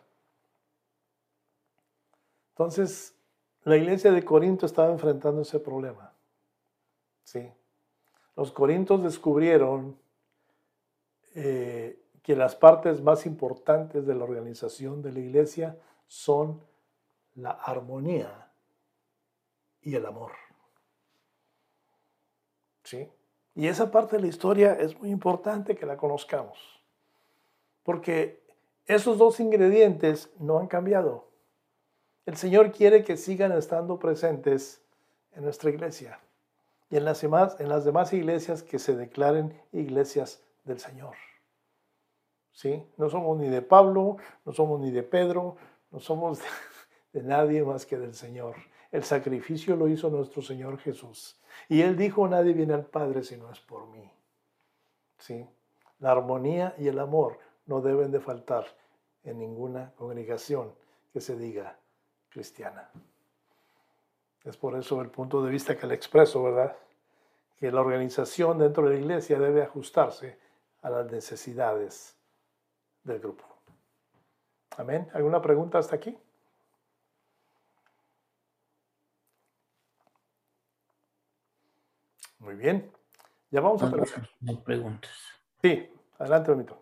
[2.51, 3.15] Entonces,
[3.63, 6.13] la iglesia de Corinto estaba enfrentando ese problema.
[7.23, 7.51] ¿sí?
[8.35, 9.97] Los corintos descubrieron
[11.35, 16.61] eh, que las partes más importantes de la organización de la iglesia son
[17.36, 18.51] la armonía
[19.82, 20.32] y el amor.
[22.84, 23.09] ¿Sí?
[23.55, 26.82] Y esa parte de la historia es muy importante que la conozcamos,
[27.84, 28.41] porque
[28.86, 31.30] esos dos ingredientes no han cambiado.
[32.26, 34.82] El Señor quiere que sigan estando presentes
[35.34, 36.19] en nuestra iglesia
[36.89, 41.15] y en las demás, en las demás iglesias que se declaren iglesias del Señor.
[42.54, 42.84] ¿Sí?
[42.97, 45.56] No somos ni de Pablo, no somos ni de Pedro,
[45.91, 46.39] no somos
[47.14, 48.56] de, nadie más que del Señor.
[48.91, 51.39] El sacrificio lo hizo nuestro Señor Jesús.
[51.70, 54.12] Y Él dijo, nadie viene al Padre si no es por mí.
[55.18, 55.47] ¿Sí?
[55.99, 58.66] La armonía y el amor no deben de faltar
[59.24, 60.74] en ninguna congregación
[61.14, 61.78] que se diga
[62.30, 62.89] cristiana.
[64.43, 66.76] Es por eso el punto de vista que le expreso, ¿verdad?
[67.58, 70.39] Que la organización dentro de la iglesia debe ajustarse
[70.82, 72.18] a las necesidades
[73.04, 73.43] del grupo.
[74.78, 75.10] Amén.
[75.14, 76.18] ¿Alguna pregunta hasta aquí?
[82.39, 82.91] Muy bien.
[83.52, 84.30] Ya vamos a No, terminar.
[84.39, 85.12] no hay preguntas.
[85.62, 86.78] Sí, adelante, Benito.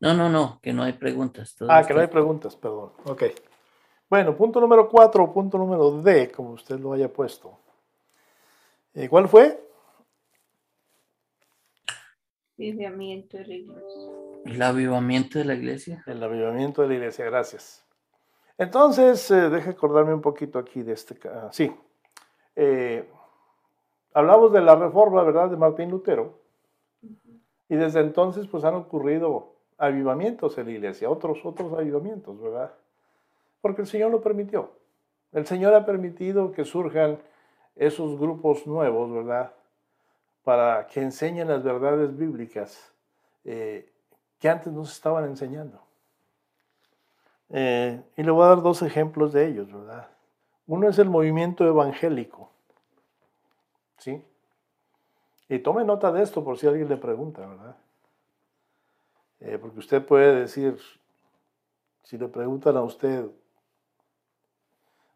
[0.00, 1.54] No, no, no, que no hay preguntas.
[1.54, 2.92] todo Ah, que no hay preguntas, perdón.
[3.04, 3.24] Ok.
[4.08, 7.58] Bueno, punto número cuatro o punto número D, como usted lo haya puesto.
[8.94, 9.62] Eh, ¿Cuál fue?
[13.46, 14.29] La iglesia.
[14.44, 16.02] El avivamiento de la iglesia.
[16.06, 17.84] El avivamiento de la iglesia, gracias.
[18.58, 21.16] Entonces, eh, deje acordarme un poquito aquí de este.
[21.28, 21.74] ah, sí.
[22.56, 23.08] Eh,
[24.12, 26.38] hablamos de la reforma, ¿verdad?, de Martín Lutero.
[27.68, 32.74] Y desde entonces, pues han ocurrido avivamientos en la iglesia, otros, otros avivamientos, ¿verdad?
[33.60, 34.72] Porque el Señor lo permitió.
[35.32, 37.18] El Señor ha permitido que surjan
[37.76, 39.54] esos grupos nuevos, ¿verdad?
[40.42, 42.92] Para que enseñen las verdades bíblicas
[43.44, 43.90] eh,
[44.40, 45.80] que antes no se estaban enseñando.
[47.50, 50.08] Eh, y le voy a dar dos ejemplos de ellos, ¿verdad?
[50.66, 52.50] Uno es el movimiento evangélico,
[53.98, 54.24] ¿sí?
[55.48, 57.76] Y tome nota de esto por si alguien le pregunta, ¿verdad?
[59.40, 60.78] Eh, porque usted puede decir,
[62.04, 63.26] si le preguntan a usted,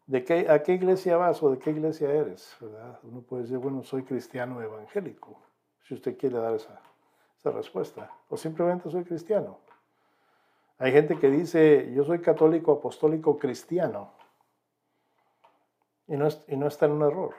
[0.07, 2.55] ¿de qué, ¿a qué iglesia vas o de qué iglesia eres?
[2.59, 2.99] ¿verdad?
[3.03, 5.39] Uno puede decir, bueno, soy cristiano evangélico,
[5.83, 6.81] si usted quiere dar esa,
[7.51, 8.11] respuesta.
[8.29, 9.59] O simplemente soy cristiano.
[10.77, 14.11] Hay gente que dice, yo soy católico apostólico cristiano.
[16.07, 17.33] Y no, y no está en un error.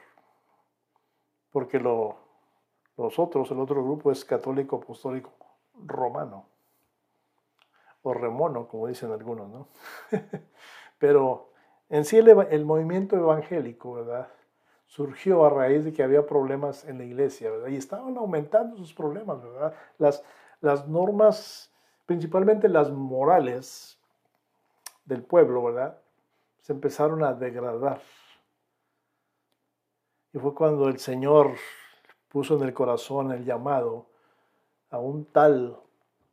[1.50, 2.16] Porque lo,
[2.96, 5.32] los otros, el otro grupo es católico apostólico
[5.84, 6.46] romano.
[8.02, 9.68] O remono, como dicen algunos, ¿no?
[10.98, 11.50] Pero
[11.88, 14.28] en sí el, el movimiento evangélico, ¿verdad?
[14.86, 17.50] Surgió a raíz de que había problemas en la iglesia.
[17.68, 19.74] Y estaban aumentando sus problemas, ¿verdad?
[19.98, 20.22] Las,
[20.60, 21.72] las normas,
[22.06, 23.98] principalmente las morales
[25.04, 25.98] del pueblo, ¿verdad?
[26.60, 28.00] Se empezaron a degradar.
[30.32, 31.56] Y fue cuando el Señor
[32.28, 34.06] puso en el corazón el llamado
[34.90, 35.78] a un tal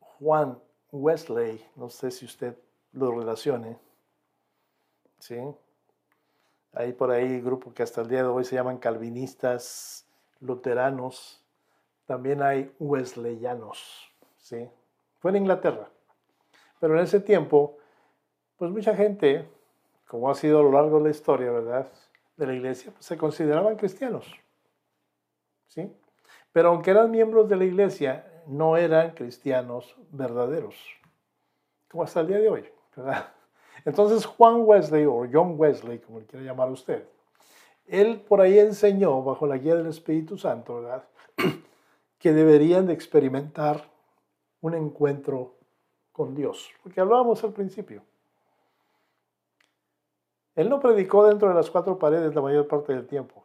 [0.00, 0.58] Juan
[0.92, 2.56] Wesley, no sé si usted
[2.92, 3.78] lo relacione,
[5.18, 5.36] ¿sí?
[6.74, 10.06] Hay por ahí grupos que hasta el día de hoy se llaman calvinistas,
[10.40, 11.44] luteranos,
[12.06, 14.68] también hay wesleyanos, ¿sí?
[15.20, 15.88] Fue en Inglaterra.
[16.80, 17.78] Pero en ese tiempo,
[18.56, 19.48] pues mucha gente,
[20.06, 21.86] como ha sido a lo largo de la historia, ¿verdad?
[22.36, 24.26] De la iglesia, pues se consideraban cristianos,
[25.68, 25.90] ¿sí?
[26.52, 30.76] Pero aunque eran miembros de la iglesia, no eran cristianos verdaderos,
[31.88, 33.32] como hasta el día de hoy, ¿verdad?
[33.84, 37.06] Entonces Juan Wesley, o John Wesley, como le quiera llamar usted,
[37.86, 41.04] él por ahí enseñó, bajo la guía del Espíritu Santo, ¿verdad?
[42.18, 43.84] que deberían de experimentar
[44.60, 45.54] un encuentro
[46.12, 48.02] con Dios, porque hablábamos al principio.
[50.54, 53.44] Él no predicó dentro de las cuatro paredes la mayor parte del tiempo.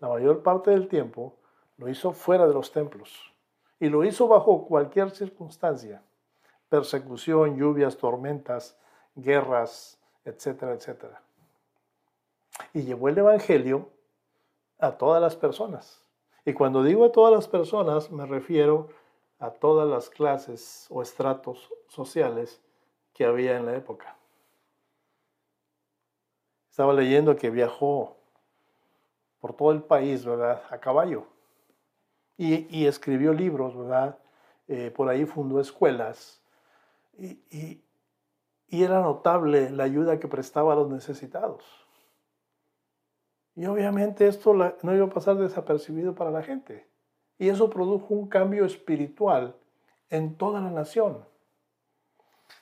[0.00, 1.34] La mayor parte del tiempo
[1.76, 3.32] lo hizo fuera de los templos
[3.78, 6.02] y lo hizo bajo cualquier circunstancia,
[6.68, 8.78] persecución, lluvias, tormentas,
[9.14, 11.22] guerras, etcétera, etcétera.
[12.72, 13.88] Y llevó el Evangelio
[14.78, 16.00] a todas las personas.
[16.44, 18.88] Y cuando digo a todas las personas, me refiero
[19.38, 22.60] a todas las clases o estratos sociales
[23.12, 24.16] que había en la época.
[26.70, 28.16] Estaba leyendo que viajó
[29.40, 30.62] por todo el país, ¿verdad?
[30.70, 31.26] A caballo.
[32.36, 34.18] Y, y escribió libros, ¿verdad?
[34.68, 36.40] Eh, por ahí fundó escuelas.
[37.18, 37.82] Y, y-
[38.72, 41.62] y era notable la ayuda que prestaba a los necesitados.
[43.54, 46.88] Y obviamente esto no iba a pasar desapercibido para la gente.
[47.38, 49.54] Y eso produjo un cambio espiritual
[50.08, 51.22] en toda la nación.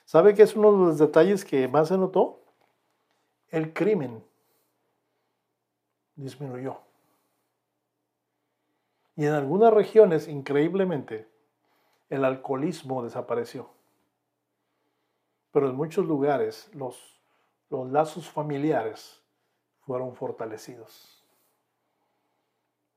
[0.03, 2.41] ¿Sabe qué es uno de los detalles que más se notó?
[3.47, 4.21] El crimen
[6.17, 6.81] disminuyó.
[9.15, 11.29] Y en algunas regiones, increíblemente,
[12.09, 13.69] el alcoholismo desapareció.
[15.51, 17.21] Pero en muchos lugares los,
[17.69, 19.21] los lazos familiares
[19.81, 21.23] fueron fortalecidos.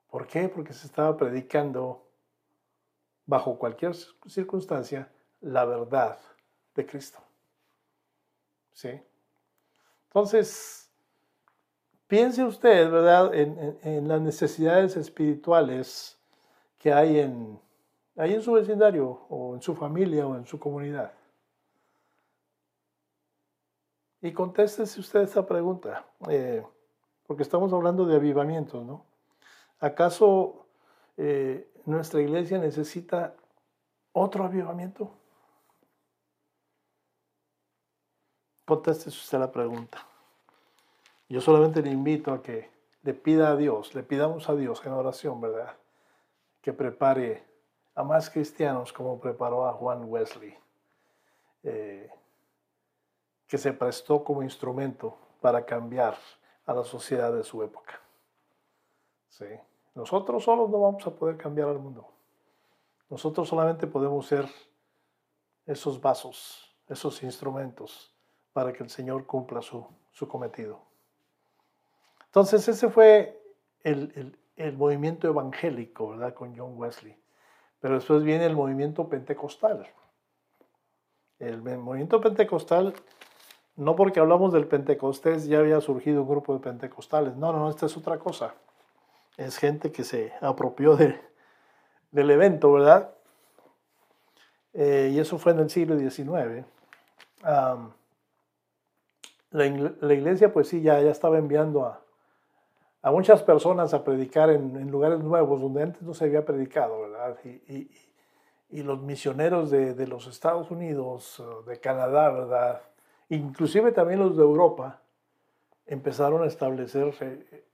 [0.08, 0.48] ¿Por qué?
[0.48, 2.06] Porque se estaba predicando
[3.26, 3.94] bajo cualquier
[4.26, 6.18] circunstancia la verdad
[6.74, 7.18] de Cristo.
[8.72, 9.00] ¿Sí?
[10.08, 10.88] Entonces,
[12.06, 16.16] piense usted, ¿verdad?, en, las necesidades espirituales
[16.78, 17.60] que hay en,
[18.16, 21.12] hay en su vecindario, o en su familia, o en su comunidad.
[24.24, 26.64] Y contéstese usted esta pregunta, eh,
[27.26, 29.04] porque estamos hablando de avivamiento, ¿no?
[29.80, 30.64] ¿Acaso
[31.18, 33.36] eh, nuestra iglesia necesita
[34.12, 35.10] otro avivamiento?
[38.64, 39.98] Contéstese usted la pregunta.
[41.28, 42.70] Yo solamente le invito a que
[43.02, 45.76] le pida a Dios, le pidamos a Dios en oración, ¿verdad?
[46.62, 47.44] Que prepare
[47.94, 50.56] a más cristianos como preparó a Juan Wesley.
[51.62, 52.10] Eh,
[53.46, 56.16] que se prestó como instrumento para cambiar
[56.66, 58.00] a la sociedad de su época.
[59.28, 59.46] ¿Sí?
[59.94, 62.08] Nosotros solos no vamos a poder cambiar al mundo.
[63.08, 64.48] Nosotros solamente podemos ser
[65.66, 68.14] esos vasos, esos instrumentos
[68.52, 70.80] para que el Señor cumpla su, su cometido.
[72.26, 73.40] Entonces ese fue
[73.82, 76.34] el, el, el, movimiento evangélico, ¿verdad?
[76.34, 77.16] Con John Wesley.
[77.80, 79.88] Pero después viene el movimiento pentecostal.
[81.38, 82.94] El movimiento pentecostal
[83.76, 87.36] no porque hablamos del Pentecostés ya había surgido un grupo de pentecostales.
[87.36, 88.54] No, no, esta es otra cosa.
[89.36, 91.20] Es gente que se apropió de,
[92.12, 93.10] del evento, ¿verdad?
[94.72, 96.64] Eh, y eso fue en el siglo XIX.
[99.50, 102.00] la, iglesia, pues sí, ya, ya estaba enviando a,
[103.02, 107.36] a muchas personas a predicar en, lugares nuevos donde antes no se había predicado, ¿verdad?
[107.44, 107.90] Y,
[108.70, 112.82] y los misioneros de, de, los Estados Unidos, de Canadá, ¿verdad?
[113.34, 115.00] Inclusive también los de Europa
[115.86, 117.66] empezaron a establecer eh,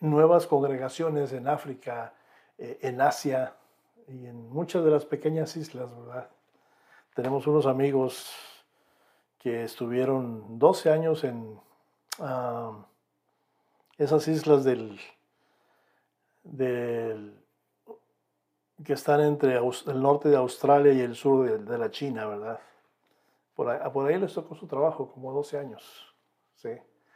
[0.00, 2.14] nuevas congregaciones en África,
[2.58, 3.54] eh, en Asia
[4.08, 6.28] y en muchas de las pequeñas islas, ¿verdad?
[7.14, 8.32] Tenemos unos amigos
[9.38, 11.58] que estuvieron 12 años en
[13.96, 14.98] esas islas del,
[18.84, 22.60] que están entre el norte de Australia y el sur de la China, ¿verdad?
[23.56, 26.14] Por ahí, les tocó su trabajo, como 12 años.
[26.56, 26.68] ¿sí?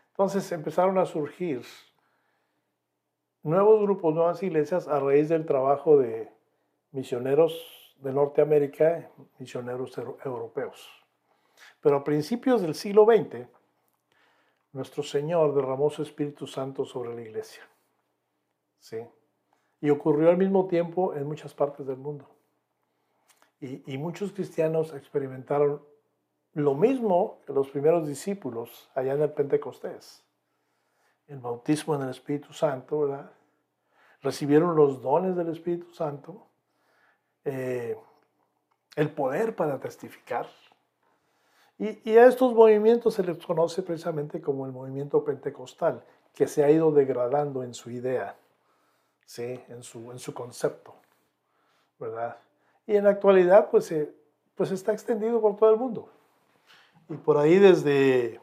[0.09, 1.63] Entonces empezaron a surgir
[3.43, 6.33] nuevos grupos, nuevas iglesias a raíz del trabajo de
[6.93, 10.89] misioneros de Norteamérica, misioneros europeos.
[11.83, 13.47] Pero a principios del siglo XX,
[14.73, 17.63] nuestro Señor derramó su Espíritu Santo sobre la iglesia.
[18.79, 19.07] ¿Sí?
[19.83, 22.27] Y ocurrió al mismo tiempo en muchas partes del mundo.
[23.61, 25.90] Y muchos cristianos experimentaron
[26.55, 30.25] lo mismo que los primeros discípulos allá en el Pentecostés.
[31.29, 33.31] El bautismo en el Espíritu Santo, ¿verdad?
[34.23, 36.47] Recibieron los dones del Espíritu Santo,
[37.45, 37.97] eh,
[38.97, 40.47] el poder para testificar.
[41.79, 46.71] Y, a estos movimientos se les conoce precisamente como el movimiento pentecostal, que se ha
[46.71, 48.37] ido degradando en su idea,
[49.25, 49.59] ¿sí?
[49.69, 50.95] en, su, en su concepto,
[51.99, 52.37] ¿verdad?
[52.87, 53.95] Y en la actualidad, pues,
[54.55, 56.11] pues está extendido por todo el mundo.
[57.11, 58.41] Y por ahí desde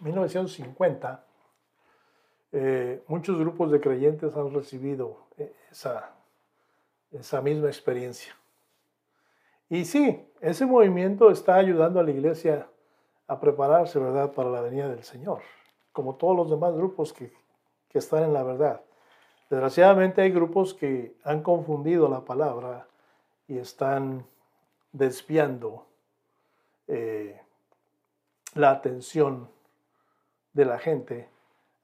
[0.00, 1.24] 1950,
[2.50, 6.10] eh, muchos grupos de creyentes han recibido eh, esa,
[7.12, 8.34] esa misma experiencia.
[9.70, 12.66] Y sí, ese movimiento está ayudando a la iglesia
[13.28, 15.42] a prepararse, ¿verdad?, para la venida del Señor,
[15.92, 17.32] como todos los demás grupos que,
[17.90, 18.80] que están en la verdad.
[19.50, 22.88] Desgraciadamente hay grupos que han confundido la palabra
[23.46, 24.26] y están
[24.90, 25.87] desviando
[26.88, 27.40] eh,
[28.54, 29.48] la atención
[30.52, 31.28] de la gente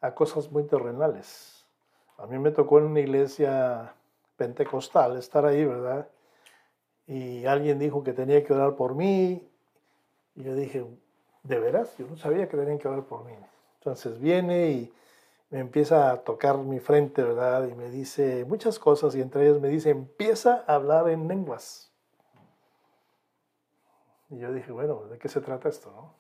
[0.01, 1.65] a cosas muy terrenales.
[2.19, 3.95] A mí me tocó en una iglesia
[4.37, 6.09] pentecostal estar ahí, ¿verdad?
[7.07, 9.47] Y alguien dijo que tenía que orar por mí.
[10.35, 10.85] Y yo dije,
[11.43, 11.97] ¿de veras?
[11.99, 13.33] Yo no sabía que tenían que orar por mí.
[13.79, 14.93] Entonces viene y
[15.51, 17.69] me empieza a tocar mi frente, ¿verdad?
[17.69, 21.93] Y me dice muchas cosas y entre ellas me dice, empieza a hablar en lenguas.
[24.31, 25.91] Y yo dije, bueno, ¿de qué se trata esto?
[25.91, 26.15] No?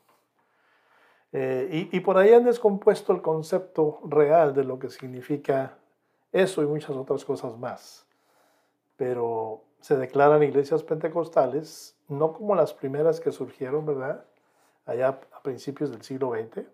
[1.33, 5.77] Eh, y, y, por ahí han descompuesto el concepto real de lo que significa
[6.31, 8.07] eso y muchas otras cosas más.
[8.97, 14.25] Pero se declaran iglesias pentecostales, no como las primeras que surgieron, ¿verdad?
[14.87, 16.67] Allá a principios del siglo XX,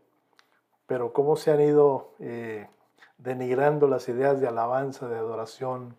[0.87, 2.69] pero cómo se han ido eh,
[3.19, 5.97] denigrando las ideas de alabanza, de adoración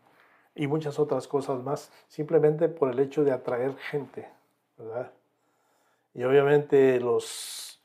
[0.56, 4.30] y muchas otras cosas más, simplemente por el hecho de atraer gente,
[4.78, 5.12] ¿verdad?
[6.14, 7.82] Y obviamente los,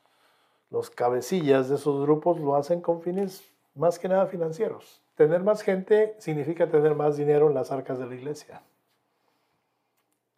[0.69, 3.43] los cabecillas de esos grupos lo hacen con fines
[3.75, 5.01] más que nada financieros.
[5.15, 8.61] Tener más gente significa tener más dinero en las arcas de la iglesia.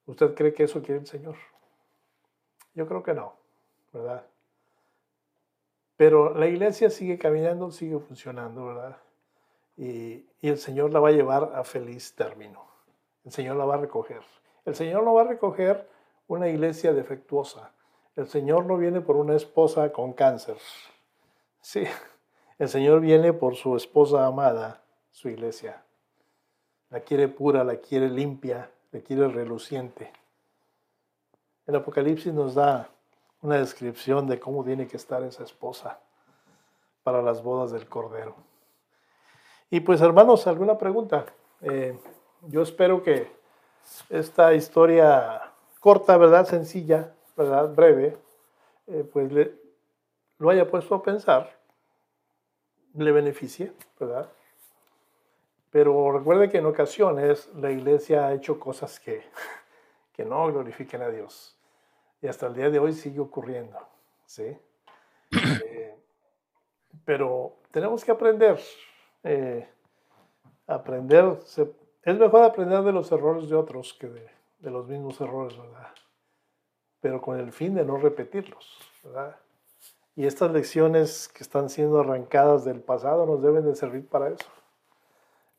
[0.06, 1.36] ¿Usted cree que eso quiere el Señor?
[2.74, 3.34] Yo creo que no,
[3.92, 4.26] ¿verdad?
[5.98, 8.98] Pero la iglesia sigue caminando, sigue funcionando, ¿verdad?
[9.76, 12.66] Y, y, el Señor la va a llevar a feliz término.
[13.26, 14.22] El Señor la va a recoger.
[14.66, 15.90] El Señor no va a recoger
[16.28, 17.72] una iglesia defectuosa.
[18.20, 20.58] El Señor no viene por una esposa con cáncer.
[21.62, 21.86] Sí,
[22.58, 25.86] el Señor viene por su esposa amada, su iglesia.
[26.90, 30.12] La quiere pura, la quiere limpia, la quiere reluciente.
[31.66, 32.90] El Apocalipsis nos da
[33.42, 36.02] una descripción de cómo tiene que estar esa esposa
[37.04, 38.36] para las bodas del Cordero.
[39.70, 41.26] Y pues hermanos, ¿alguna pregunta?
[41.62, 41.98] Eh,
[42.50, 43.32] yo espero que
[44.10, 46.46] esta historia corta, ¿verdad?
[46.46, 47.74] Sencilla, ¿verdad?
[47.74, 48.18] Breve,
[48.88, 49.56] eh, pues le,
[50.40, 51.58] lo haya puesto a pensar,
[52.96, 54.30] le beneficie, ¿verdad?
[55.70, 59.24] Pero recuerde que en ocasiones la iglesia ha hecho cosas que,
[60.14, 61.58] que no glorifiquen a Dios.
[62.22, 63.78] Y hasta el día de hoy sigue ocurriendo,
[64.26, 64.58] ¿sí?
[65.32, 65.96] Eh,
[67.06, 68.60] pero tenemos que aprender.
[69.24, 69.66] Eh,
[70.68, 71.40] aprender,
[72.04, 74.30] es mejor aprender de los errores de otros que de,
[74.60, 75.94] de los mismos errores, ¿verdad?
[77.02, 78.78] Pero con el fin de no repetirlos.
[80.16, 84.50] Y estas lecciones que están siendo arrancadas del pasado nos deben de servir para eso.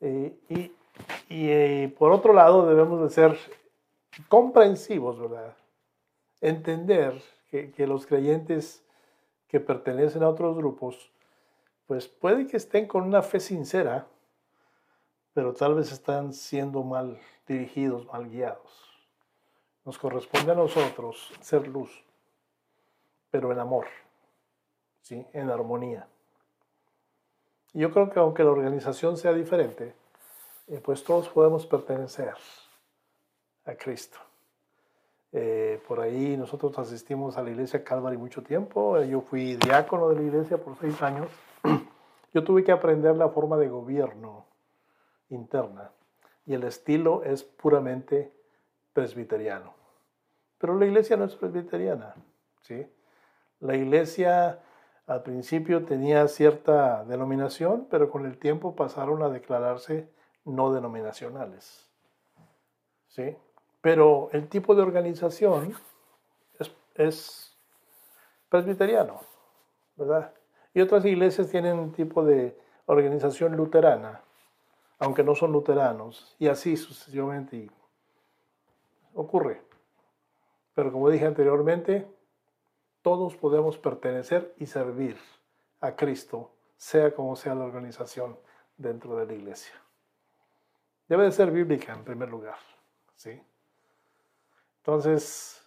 [0.01, 0.75] y, y,
[1.29, 3.39] y, por otro lado debemos de ser
[4.29, 5.55] comprensivos, ¿verdad?
[6.41, 8.83] Entender que, que los creyentes
[9.49, 11.11] que pertenecen a otros grupos,
[11.87, 14.07] pues puede que estén con una fe sincera,
[15.33, 18.90] pero tal vez están siendo mal dirigidos, mal guiados.
[19.91, 21.91] Nos corresponde a nosotros ser luz,
[23.29, 23.87] pero en amor,
[25.01, 25.27] ¿sí?
[25.33, 26.07] en armonía.
[27.73, 29.93] Y yo creo que aunque la organización sea diferente,
[30.69, 32.35] eh, pues todos podemos pertenecer
[33.65, 34.17] a Cristo.
[35.33, 38.97] Eh, por ahí nosotros asistimos a la iglesia Calvary mucho tiempo.
[38.97, 41.27] Eh, yo fui diácono de la iglesia por seis años.
[42.33, 44.45] Yo tuve que aprender la forma de gobierno
[45.31, 45.91] interna
[46.47, 48.33] y el estilo es puramente
[48.93, 49.80] presbiteriano.
[50.61, 52.15] Pero la iglesia no es presbiteriana,
[52.61, 52.87] ¿sí?
[53.61, 54.61] La iglesia
[55.07, 60.13] al principio tenía cierta denominación, pero con el tiempo pasaron a declararse
[60.45, 61.91] no denominacionales,
[63.09, 63.37] ¿sí?
[63.81, 65.75] Pero el tipo de organización
[66.59, 67.59] es, es
[68.51, 69.21] presbiteriano,
[69.97, 70.35] ¿verdad?
[70.75, 74.21] Y otras iglesias tienen un tipo de organización luterana,
[74.99, 77.71] aunque no son luteranos, y así sucesivamente
[79.15, 79.70] ocurre.
[80.81, 82.07] Pero como dije anteriormente,
[83.03, 85.19] todos podemos pertenecer y servir
[85.83, 88.39] a Cristo, sea como sea la organización
[88.79, 89.75] dentro de la iglesia.
[91.07, 92.57] Debe de ser bíblica en primer lugar,
[93.15, 93.43] ¿sí?
[94.79, 95.63] Entonces,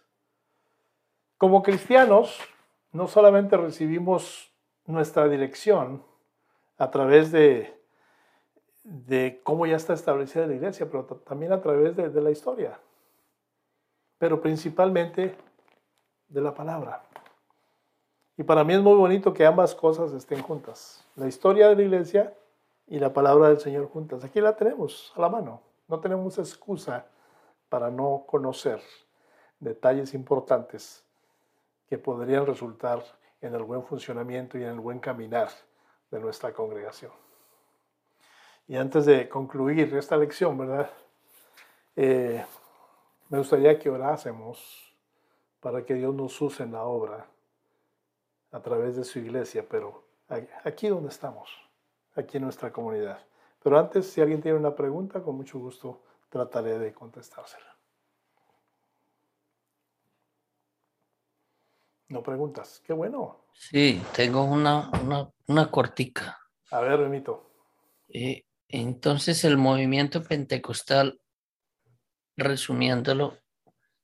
[1.38, 2.40] como cristianos,
[2.90, 4.52] no solamente recibimos
[4.84, 6.02] nuestra dirección
[6.76, 7.80] a través de,
[8.82, 12.80] de cómo ya está establecida la iglesia, pero también a través de la historia
[14.18, 15.36] pero principalmente
[16.28, 17.02] de la palabra.
[18.36, 21.04] Y para mí es muy bonito que ambas cosas estén juntas.
[21.14, 22.34] La historia de la iglesia
[22.86, 24.24] y la palabra del Señor juntas.
[24.24, 25.62] Aquí la tenemos a la mano.
[25.88, 27.06] No tenemos excusa
[27.68, 28.80] para no conocer
[29.60, 31.04] detalles importantes
[31.86, 33.02] que podrían resultar
[33.40, 35.48] en el buen funcionamiento y en el buen caminar
[36.10, 37.12] de nuestra congregación.
[38.66, 40.90] Y antes de concluir esta lección, ¿verdad?
[41.96, 42.44] Eh,
[43.34, 44.94] me gustaría que orásemos
[45.58, 47.26] para que Dios nos use en la obra
[48.52, 50.04] a través de su iglesia, pero
[50.62, 51.50] aquí donde estamos,
[52.14, 53.18] aquí en nuestra comunidad.
[53.60, 57.76] Pero antes, si alguien tiene una pregunta, con mucho gusto trataré de contestársela.
[62.10, 62.80] No preguntas.
[62.86, 63.46] Qué bueno.
[63.52, 66.38] Sí, tengo una, una, una cortica.
[66.70, 67.50] A ver, Benito.
[68.10, 71.18] Eh, entonces, el movimiento pentecostal
[72.36, 73.38] resumiéndolo,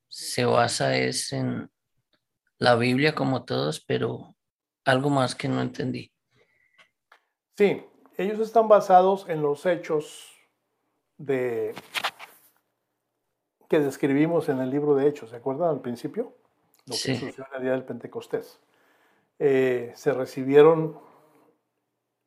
[0.08, 1.70] se basa es en
[2.58, 4.34] la Biblia como todos, pero
[4.84, 6.12] algo más que no entendí.
[7.56, 7.84] Sí,
[8.16, 10.30] ellos están basados en los hechos
[11.16, 11.74] de
[13.68, 16.34] que describimos en el libro de Hechos, ¿se acuerdan al principio?
[16.86, 18.58] Lo que sucedió en el día del Pentecostés.
[19.38, 20.98] Eh, se recibieron,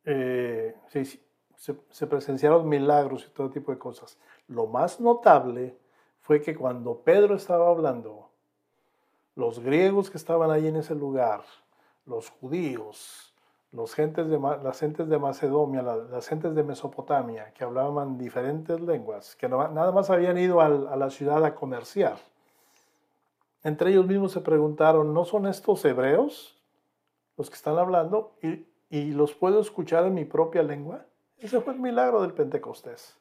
[0.06, 4.18] eh, se, presenciaron milagros y todo tipo de cosas.
[4.48, 5.78] Lo más notable
[6.24, 8.30] fue que cuando Pedro estaba hablando,
[9.36, 11.42] los griegos que estaban ahí en ese lugar,
[12.06, 13.34] los judíos,
[13.74, 19.36] los gentes de, las gentes de Macedonia, las, gentes de Mesopotamia, que hablaban diferentes lenguas,
[19.36, 22.18] que nada más habían ido a la ciudad a comerciar.
[23.64, 26.58] Entre ellos mismos se preguntaron, ¿no son estos hebreos
[27.38, 28.34] los que están hablando?
[28.42, 31.06] ¿Y, y los puedo escuchar en mi propia lengua?
[31.40, 33.18] Ese fue el milagro del Pentecostés.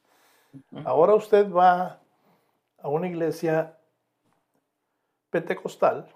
[0.85, 2.02] Ahora usted va
[2.83, 3.79] a una iglesia
[5.31, 6.13] pentecostal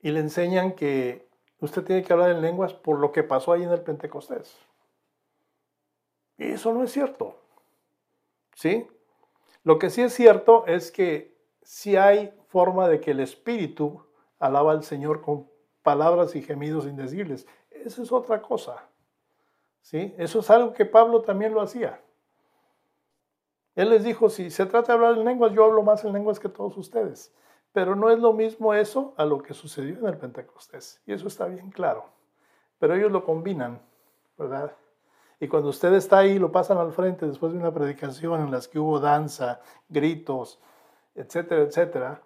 [0.00, 1.28] y le enseñan que
[1.60, 4.58] usted tiene que hablar en lenguas por lo que pasó ahí en el Pentecostés.
[6.38, 7.36] Y eso no es cierto.
[8.56, 8.88] ¿Sí?
[9.62, 14.04] Lo que sí es cierto es que sí hay forma de que el Espíritu
[14.40, 15.48] alaba al Señor con
[15.82, 17.46] palabras y gemidos indecibles.
[17.70, 18.88] Eso es otra cosa.
[19.82, 20.14] ¿Sí?
[20.16, 22.00] Eso es algo que Pablo también lo hacía.
[23.74, 26.38] Él les dijo, si se trata de hablar en lenguas, yo hablo más en lenguas
[26.38, 27.32] que todos ustedes.
[27.72, 31.00] Pero no es lo mismo eso a lo que sucedió en el Pentecostés.
[31.06, 32.04] Y eso está bien claro.
[32.78, 33.80] Pero ellos lo combinan,
[34.36, 34.72] ¿verdad?
[35.40, 38.68] Y cuando usted está ahí, lo pasan al frente después de una predicación en las
[38.68, 40.60] que hubo danza, gritos,
[41.14, 42.22] etcétera, etcétera.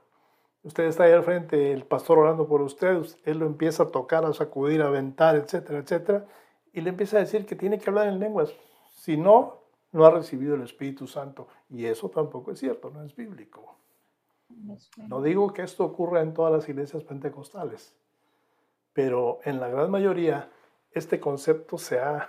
[0.63, 4.25] Usted está ahí al frente, el pastor orando por usted, él lo empieza a tocar,
[4.25, 6.27] a sacudir, a aventar, etcétera, etcétera.
[6.73, 8.53] Y le empieza a decir que tiene que hablar en lenguas.
[8.91, 9.61] Si no,
[9.93, 11.49] no ha recibido el Espíritu Santo.
[11.69, 13.77] Y eso tampoco es cierto, no es bíblico.
[14.97, 17.95] No digo que esto ocurra en todas las iglesias pentecostales,
[18.93, 20.51] pero en la gran mayoría
[20.93, 22.29] este concepto se ha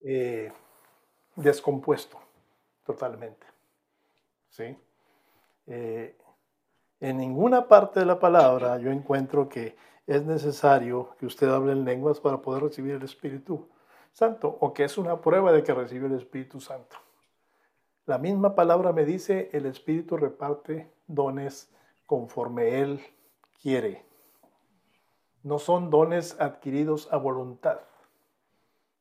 [0.00, 0.52] eh,
[1.36, 2.18] descompuesto
[2.84, 3.46] totalmente.
[4.48, 4.76] ¿sí?
[5.66, 6.16] Eh,
[7.00, 9.76] en ninguna parte de la palabra yo encuentro que
[10.06, 13.68] es necesario que usted hable en lenguas para poder recibir el Espíritu.
[14.12, 16.96] Santo o que es una prueba de que recibió el Espíritu Santo.
[18.06, 21.70] La misma palabra me dice, el Espíritu reparte dones
[22.06, 23.00] conforme Él
[23.62, 24.04] quiere.
[25.42, 27.80] No son dones adquiridos a voluntad.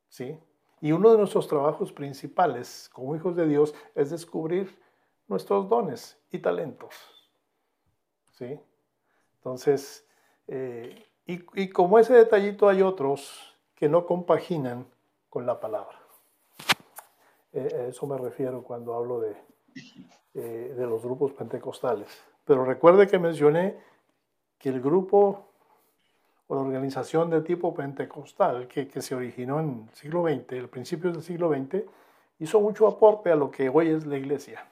[0.09, 0.39] ¿Sí?
[0.81, 4.79] Y uno de nuestros trabajos principales como hijos de Dios es descubrir
[5.27, 6.93] nuestros dones y talentos.
[8.33, 8.59] ¿Sí?
[9.37, 10.07] Entonces,
[10.47, 14.85] eh, y, y como ese detallito hay otros que no compaginan
[15.29, 15.97] con la palabra.
[17.53, 19.35] Eh, eso me refiero cuando hablo de,
[20.33, 22.07] eh, de los grupos pentecostales.
[22.45, 23.77] Pero recuerde que mencioné
[24.57, 25.45] que el grupo
[26.47, 30.69] o la organización de tipo pentecostal que, que se originó en el siglo XX, el
[30.69, 31.83] principios del siglo XX,
[32.39, 34.65] hizo mucho aporte a lo que hoy es la iglesia.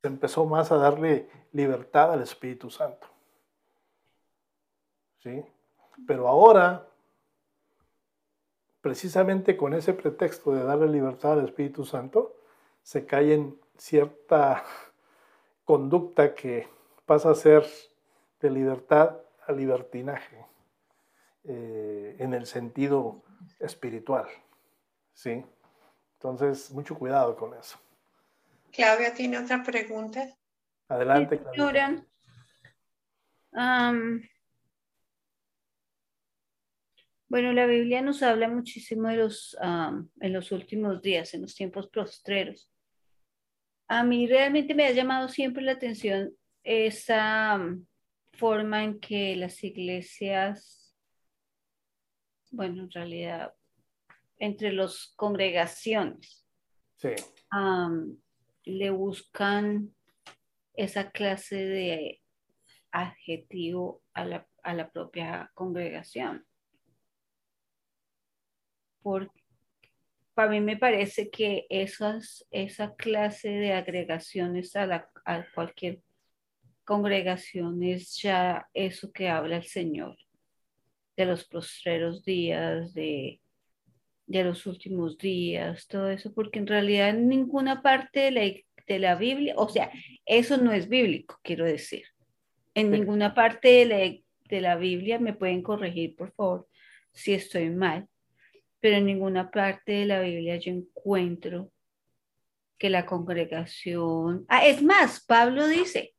[0.00, 3.06] Se empezó más a darle libertad al Espíritu Santo.
[5.22, 5.44] ¿Sí?
[6.06, 6.86] Pero ahora
[8.86, 12.36] precisamente con ese pretexto de darle libertad al Espíritu Santo,
[12.84, 14.62] se cae en cierta
[15.64, 16.68] conducta que
[17.04, 17.66] pasa a ser
[18.40, 20.46] de libertad a libertinaje,
[21.42, 23.24] eh, en el sentido
[23.58, 24.28] espiritual.
[25.12, 25.44] ¿sí?
[26.18, 27.80] Entonces, mucho cuidado con eso.
[28.70, 30.28] Claudia tiene otra pregunta.
[30.86, 32.06] Adelante, Claudia.
[37.36, 41.86] Bueno, la Biblia nos habla muchísimo de los, en los últimos días, en los tiempos
[41.90, 42.72] postreros.
[43.88, 47.60] A mí realmente me ha llamado siempre la atención esa
[48.32, 50.96] forma en que las iglesias,
[52.52, 53.52] bueno, en realidad,
[54.38, 56.48] entre las congregaciones,
[58.64, 59.94] le buscan
[60.72, 62.22] esa clase de
[62.92, 66.46] adjetivo a la, a la propia congregación
[69.06, 69.40] porque
[70.34, 76.00] para mí me parece que esas, esa clase de agregaciones a, la, a cualquier
[76.84, 80.16] congregación es ya eso que habla el Señor,
[81.16, 83.40] de los postreros días, de,
[84.26, 88.40] de los últimos días, todo eso, porque en realidad en ninguna parte de la,
[88.88, 89.92] de la Biblia, o sea,
[90.24, 92.02] eso no es bíblico, quiero decir.
[92.74, 93.98] En ninguna parte de la,
[94.48, 96.66] de la Biblia, me pueden corregir, por favor,
[97.12, 98.08] si estoy mal,
[98.86, 101.72] pero en ninguna parte de la Biblia yo encuentro
[102.78, 104.46] que la congregación...
[104.46, 106.14] Ah, es más, Pablo dice,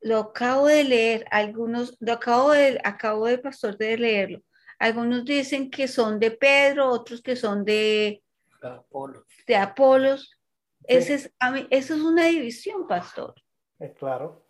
[0.00, 4.42] lo acabo de leer, algunos, lo acabo de, acabo de pastor de leerlo.
[4.78, 8.22] Algunos dicen que son de Pedro, otros que son de
[8.62, 9.26] Apolo.
[9.46, 10.40] De Apolos.
[10.84, 11.34] Ese es,
[11.68, 13.34] eso es una división, pastor.
[13.78, 14.46] Eh, claro.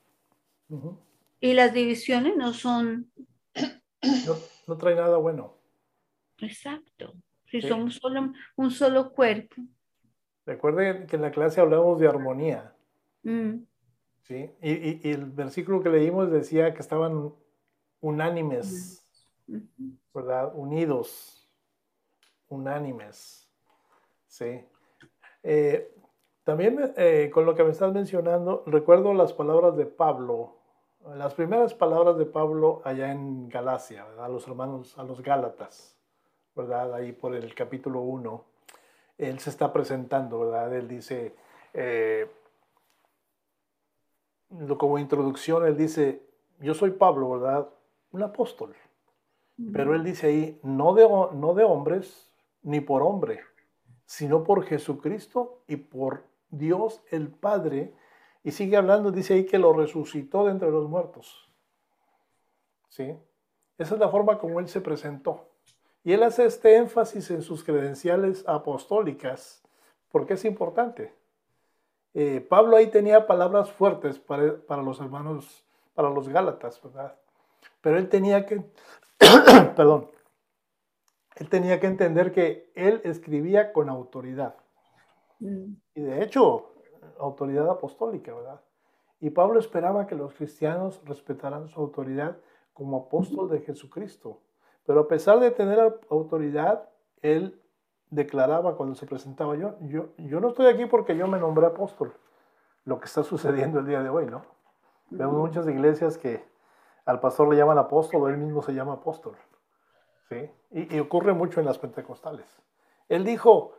[1.41, 3.11] Y las divisiones no son...
[4.25, 4.37] No,
[4.69, 5.59] no trae nada bueno.
[6.39, 7.13] Exacto.
[7.51, 9.57] Si somos solo, un solo cuerpo.
[10.47, 12.75] Recuerden que en la clase hablamos de armonía.
[13.23, 13.65] Mm.
[14.23, 14.51] ¿sí?
[14.63, 17.33] Y, y, el versículo que leímos decía que estaban
[18.01, 19.07] unánimes,
[20.15, 20.53] ¿verdad?
[20.55, 21.49] Unidos,
[22.49, 23.49] unánimes.
[24.27, 24.65] ¿sí?
[25.43, 25.95] Eh,
[26.45, 30.57] también eh, con lo que me estás mencionando, recuerdo las palabras de Pablo,
[31.15, 36.00] las primeras palabras de Pablo allá en Galacia, a los hermanos, a los Gálatas,
[36.61, 36.95] ¿verdad?
[36.95, 38.45] Ahí por el capítulo 1,
[39.19, 40.75] él se está presentando, ¿verdad?
[40.75, 41.35] Él dice,
[41.75, 42.31] eh,
[44.79, 46.23] como introducción, él dice,
[46.61, 47.69] yo soy Pablo, ¿verdad?
[48.13, 48.75] Un apóstol.
[49.73, 52.33] Pero él dice ahí, no de, no de hombres,
[52.63, 53.41] ni por hombre,
[54.07, 57.93] sino por Jesucristo y por Dios el Padre.
[58.43, 61.51] Y sigue hablando, dice ahí que lo resucitó de entre los muertos.
[62.89, 63.15] ¿Sí?
[63.77, 65.50] Esa es la forma como él se presentó.
[66.03, 69.63] Y él hace este énfasis en sus credenciales apostólicas,
[70.11, 71.15] porque es importante.
[72.15, 75.65] Eh, Pablo ahí tenía palabras fuertes para, para, los hermanos,
[75.95, 77.17] para los Gálatas, ¿verdad?
[77.81, 78.63] Pero él tenía que,
[79.77, 80.11] perdón,
[81.37, 84.57] él tenía que entender que él escribía con autoridad.
[85.39, 85.73] Mm.
[85.95, 86.75] Y de hecho,
[87.19, 88.61] autoridad apostólica, ¿verdad?
[89.21, 92.39] Y Pablo esperaba que los cristianos respetaran su autoridad
[92.73, 94.41] como apóstol de Jesucristo.
[94.91, 96.89] Pero a pesar de tener autoridad,
[97.23, 97.63] él
[98.09, 102.13] declaraba cuando se presentaba yo, yo, yo no estoy aquí porque yo me nombré apóstol,
[102.85, 104.43] lo que está sucediendo el día de hoy, ¿no?
[105.11, 106.45] Vemos muchas iglesias que
[107.05, 109.37] al pastor le llaman apóstol o él mismo se llama apóstol.
[110.73, 112.61] Y, ocurre mucho en las pentecostales.
[113.09, 113.75] Él dijo,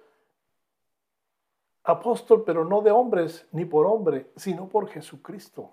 [1.84, 5.72] apóstol, pero no de hombres ni por hombre, sino por Jesucristo,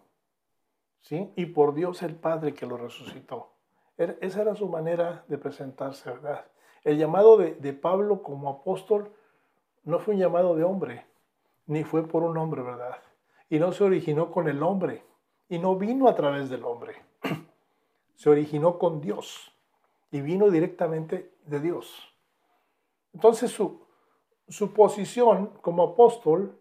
[1.00, 1.32] ¿sí?
[1.36, 3.52] Y por Dios el Padre que lo resucitó.
[3.98, 6.44] Esa era su manera de presentarse, ¿verdad?
[6.84, 9.10] El llamado de, Pablo como apóstol
[9.84, 11.04] no fue un llamado de hombre,
[11.66, 12.96] ni fue por un hombre, ¿verdad?
[13.50, 15.02] Y no se originó con el hombre,
[15.48, 16.94] y no vino a través del hombre,
[18.14, 19.52] se originó con Dios
[20.12, 22.14] y vino directamente de Dios.
[23.12, 23.82] Entonces su,
[24.46, 26.56] su posición como apóstol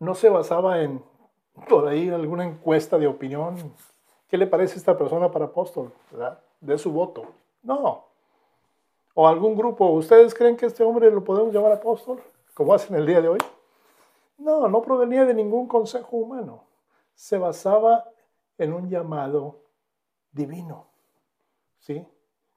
[0.00, 1.02] no se basaba en
[1.68, 3.72] por ahí alguna encuesta de opinión.
[4.28, 5.92] ¿Qué le parece a esta persona para apóstol?
[6.66, 7.26] De su voto.
[7.62, 8.04] No.
[9.14, 9.88] O algún grupo.
[9.90, 12.22] ¿Ustedes creen que este hombre lo podemos llamar apóstol?
[12.54, 13.38] Como hacen el día de hoy.
[14.38, 16.64] No, no provenía de ningún consejo humano.
[17.14, 18.04] Se basaba
[18.58, 19.60] en un llamado
[20.32, 20.86] divino.
[21.78, 22.04] ¿Sí?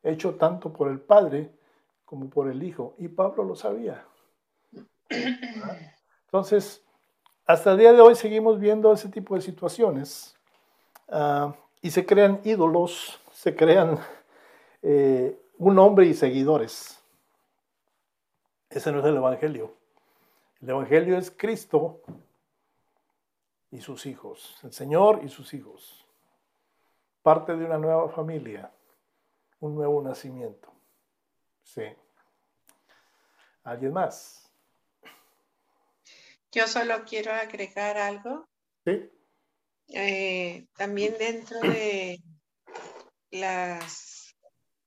[0.04, 1.52] hecho tanto por el Padre
[2.06, 2.96] como por el Hijo.
[2.98, 4.06] Y Pablo lo sabía.
[6.26, 6.84] Entonces,
[7.46, 10.36] hasta el día de hoy seguimos viendo ese tipo de situaciones
[11.10, 13.98] ah, y se crean ídolos, se crean
[14.82, 17.02] eh, un hombre y seguidores.
[18.70, 19.78] Ese no es el Evangelio.
[20.62, 22.02] El Evangelio es Cristo
[23.72, 26.06] y sus hijos, el Señor y sus hijos,
[27.22, 28.74] parte de una nueva familia
[29.62, 30.74] un nuevo nacimiento.
[31.64, 31.84] Sí.
[33.64, 34.52] ¿Alguien más?
[36.52, 38.50] Yo solo quiero agregar algo.
[38.84, 39.10] Sí.
[39.88, 42.22] Eh, también dentro de
[43.32, 44.36] las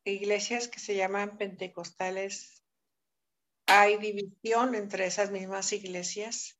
[0.04, 2.62] iglesias que se llaman pentecostales,
[3.66, 6.58] hay división entre esas mismas iglesias.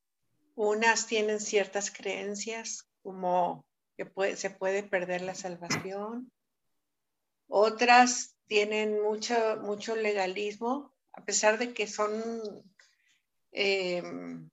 [0.55, 3.65] Unas tienen ciertas creencias como
[3.97, 6.31] que se puede perder la salvación,
[7.47, 12.11] otras tienen mucho, mucho legalismo, a pesar de que son,
[13.51, 14.49] em,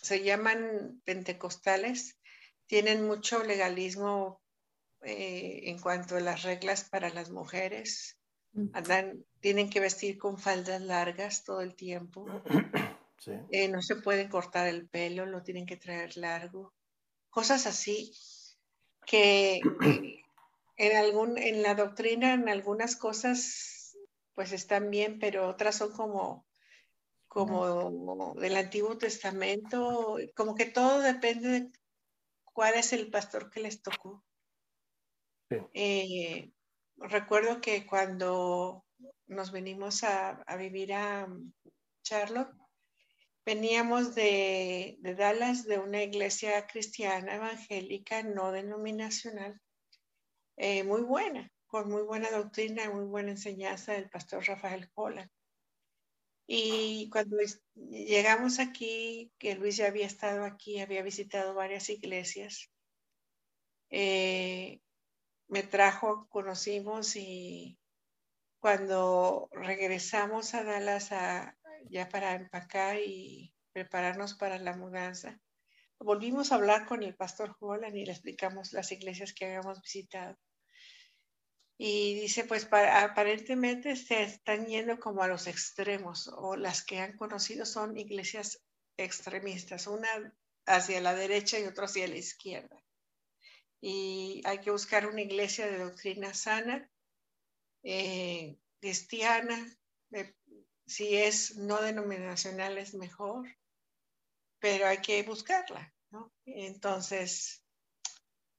[0.00, 2.16] se llaman pentecostales,
[2.66, 4.43] tienen mucho legalismo
[5.04, 8.18] eh, en cuanto a las reglas para las mujeres.
[8.72, 12.26] Andan, tienen que vestir con faldas largas todo el tiempo.
[13.50, 16.74] Eh, no se pueden cortar el pelo, lo tienen que traer largo.
[17.30, 18.12] Cosas así
[19.06, 19.62] que
[20.76, 23.96] en, algún, en la doctrina, en algunas cosas,
[24.34, 26.46] pues están bien, pero otras son como,
[27.26, 31.72] como del Antiguo Testamento, como que todo depende de
[32.44, 34.22] cuál es el pastor que les tocó.
[35.72, 36.50] Eh,
[36.96, 38.84] recuerdo que cuando
[39.26, 41.28] nos venimos a, vivir a
[42.02, 42.54] Charlotte,
[43.46, 49.60] Veníamos de, Dallas, de una iglesia cristiana evangélica no denominacional,
[50.56, 55.30] eh, muy buena, con muy buena doctrina, muy buena enseñanza del pastor Rafael Cola.
[56.46, 57.36] Y cuando
[57.74, 62.70] llegamos aquí, que Luis ya había estado aquí, había visitado varias iglesias,
[63.90, 64.80] eh,
[65.48, 67.78] me trajo, conocimos y
[68.58, 71.10] cuando regresamos a Dallas
[71.90, 75.40] ya para empacar y prepararnos para la mudanza,
[75.98, 80.38] volvimos a hablar con el pastor Holland y le explicamos las iglesias que habíamos visitado.
[81.76, 87.16] Y dice, pues aparentemente se están yendo como a los extremos o las que han
[87.16, 88.62] conocido son iglesias
[88.96, 90.08] extremistas, una
[90.66, 92.83] hacia la derecha y otra hacia la izquierda.
[93.86, 96.90] Y hay que buscar una iglesia de doctrina sana,
[97.82, 99.78] eh, cristiana,
[100.86, 103.46] si es no denominacional es mejor,
[104.58, 105.92] pero hay que buscarla.
[106.46, 107.62] Entonces,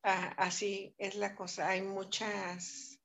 [0.03, 1.69] así es la cosa.
[1.69, 2.99] Hay muchas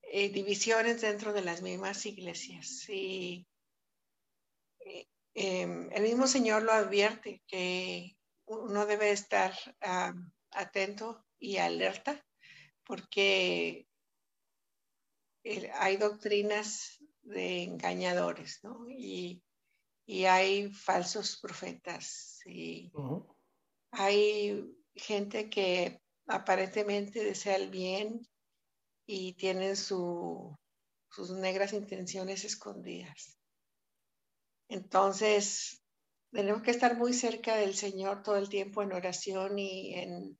[0.00, 2.88] eh, divisiones dentro de las mismas iglesias.
[2.88, 3.46] Y
[4.80, 9.52] eh, em, el mismo Señor lo advierte que uno debe estar
[10.52, 12.24] atento y alerta
[12.84, 13.86] porque
[15.74, 18.86] hay doctrinas de engañadores, ¿no?
[18.88, 19.42] Y,
[20.26, 22.90] hay falsos profetas y
[23.90, 28.26] hay gente que aparentemente desea el bien
[29.06, 30.56] y tienen sus
[31.30, 33.38] negras intenciones escondidas.
[34.70, 35.82] Entonces,
[36.30, 40.38] tenemos que estar muy cerca del Señor todo el tiempo en oración y en,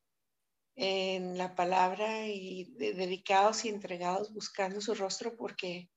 [0.77, 5.90] en la palabra y dedicados y entregados buscando su rostro porque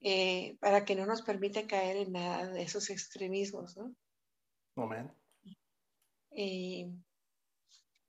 [0.00, 3.94] eh, para que no nos permita caer en nada de esos extremismos, ¿no?
[4.76, 5.12] Amén.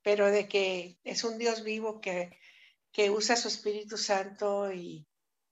[0.01, 2.31] pero de que es un Dios vivo que
[2.93, 5.05] que usa su Espíritu Santo y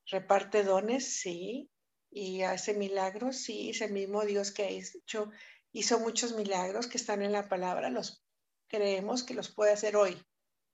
[0.05, 1.69] reparte dones, sí,
[2.11, 5.31] y hace milagros, sí, es el mismo Dios que hecho,
[5.71, 8.23] hizo muchos milagros que están en la palabra, los
[8.67, 10.21] creemos que los puede hacer hoy,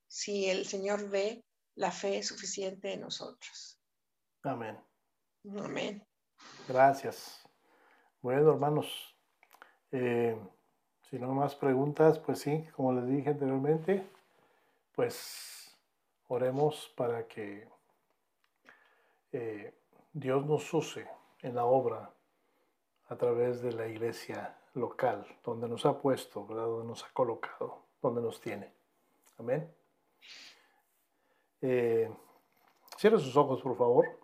[0.07, 1.43] si el Señor ve
[1.75, 3.79] la fe suficiente en nosotros.
[4.43, 4.77] Amén.
[5.59, 6.05] Amén.
[6.67, 7.41] Gracias.
[8.21, 9.15] Bueno, hermanos,
[9.91, 10.37] eh,
[11.09, 14.03] si no más preguntas, pues sí, como les dije anteriormente,
[14.93, 15.57] pues
[16.29, 17.69] Oremos para que
[19.31, 19.73] eh,
[20.11, 21.07] Dios nos use
[21.41, 22.11] en la obra
[23.07, 28.21] a través de la iglesia local, donde nos ha puesto, donde nos ha colocado, donde
[28.21, 28.73] nos tiene.
[29.37, 29.71] Amén.
[31.61, 32.09] Eh,
[32.97, 34.16] cierre sus ojos, por favor.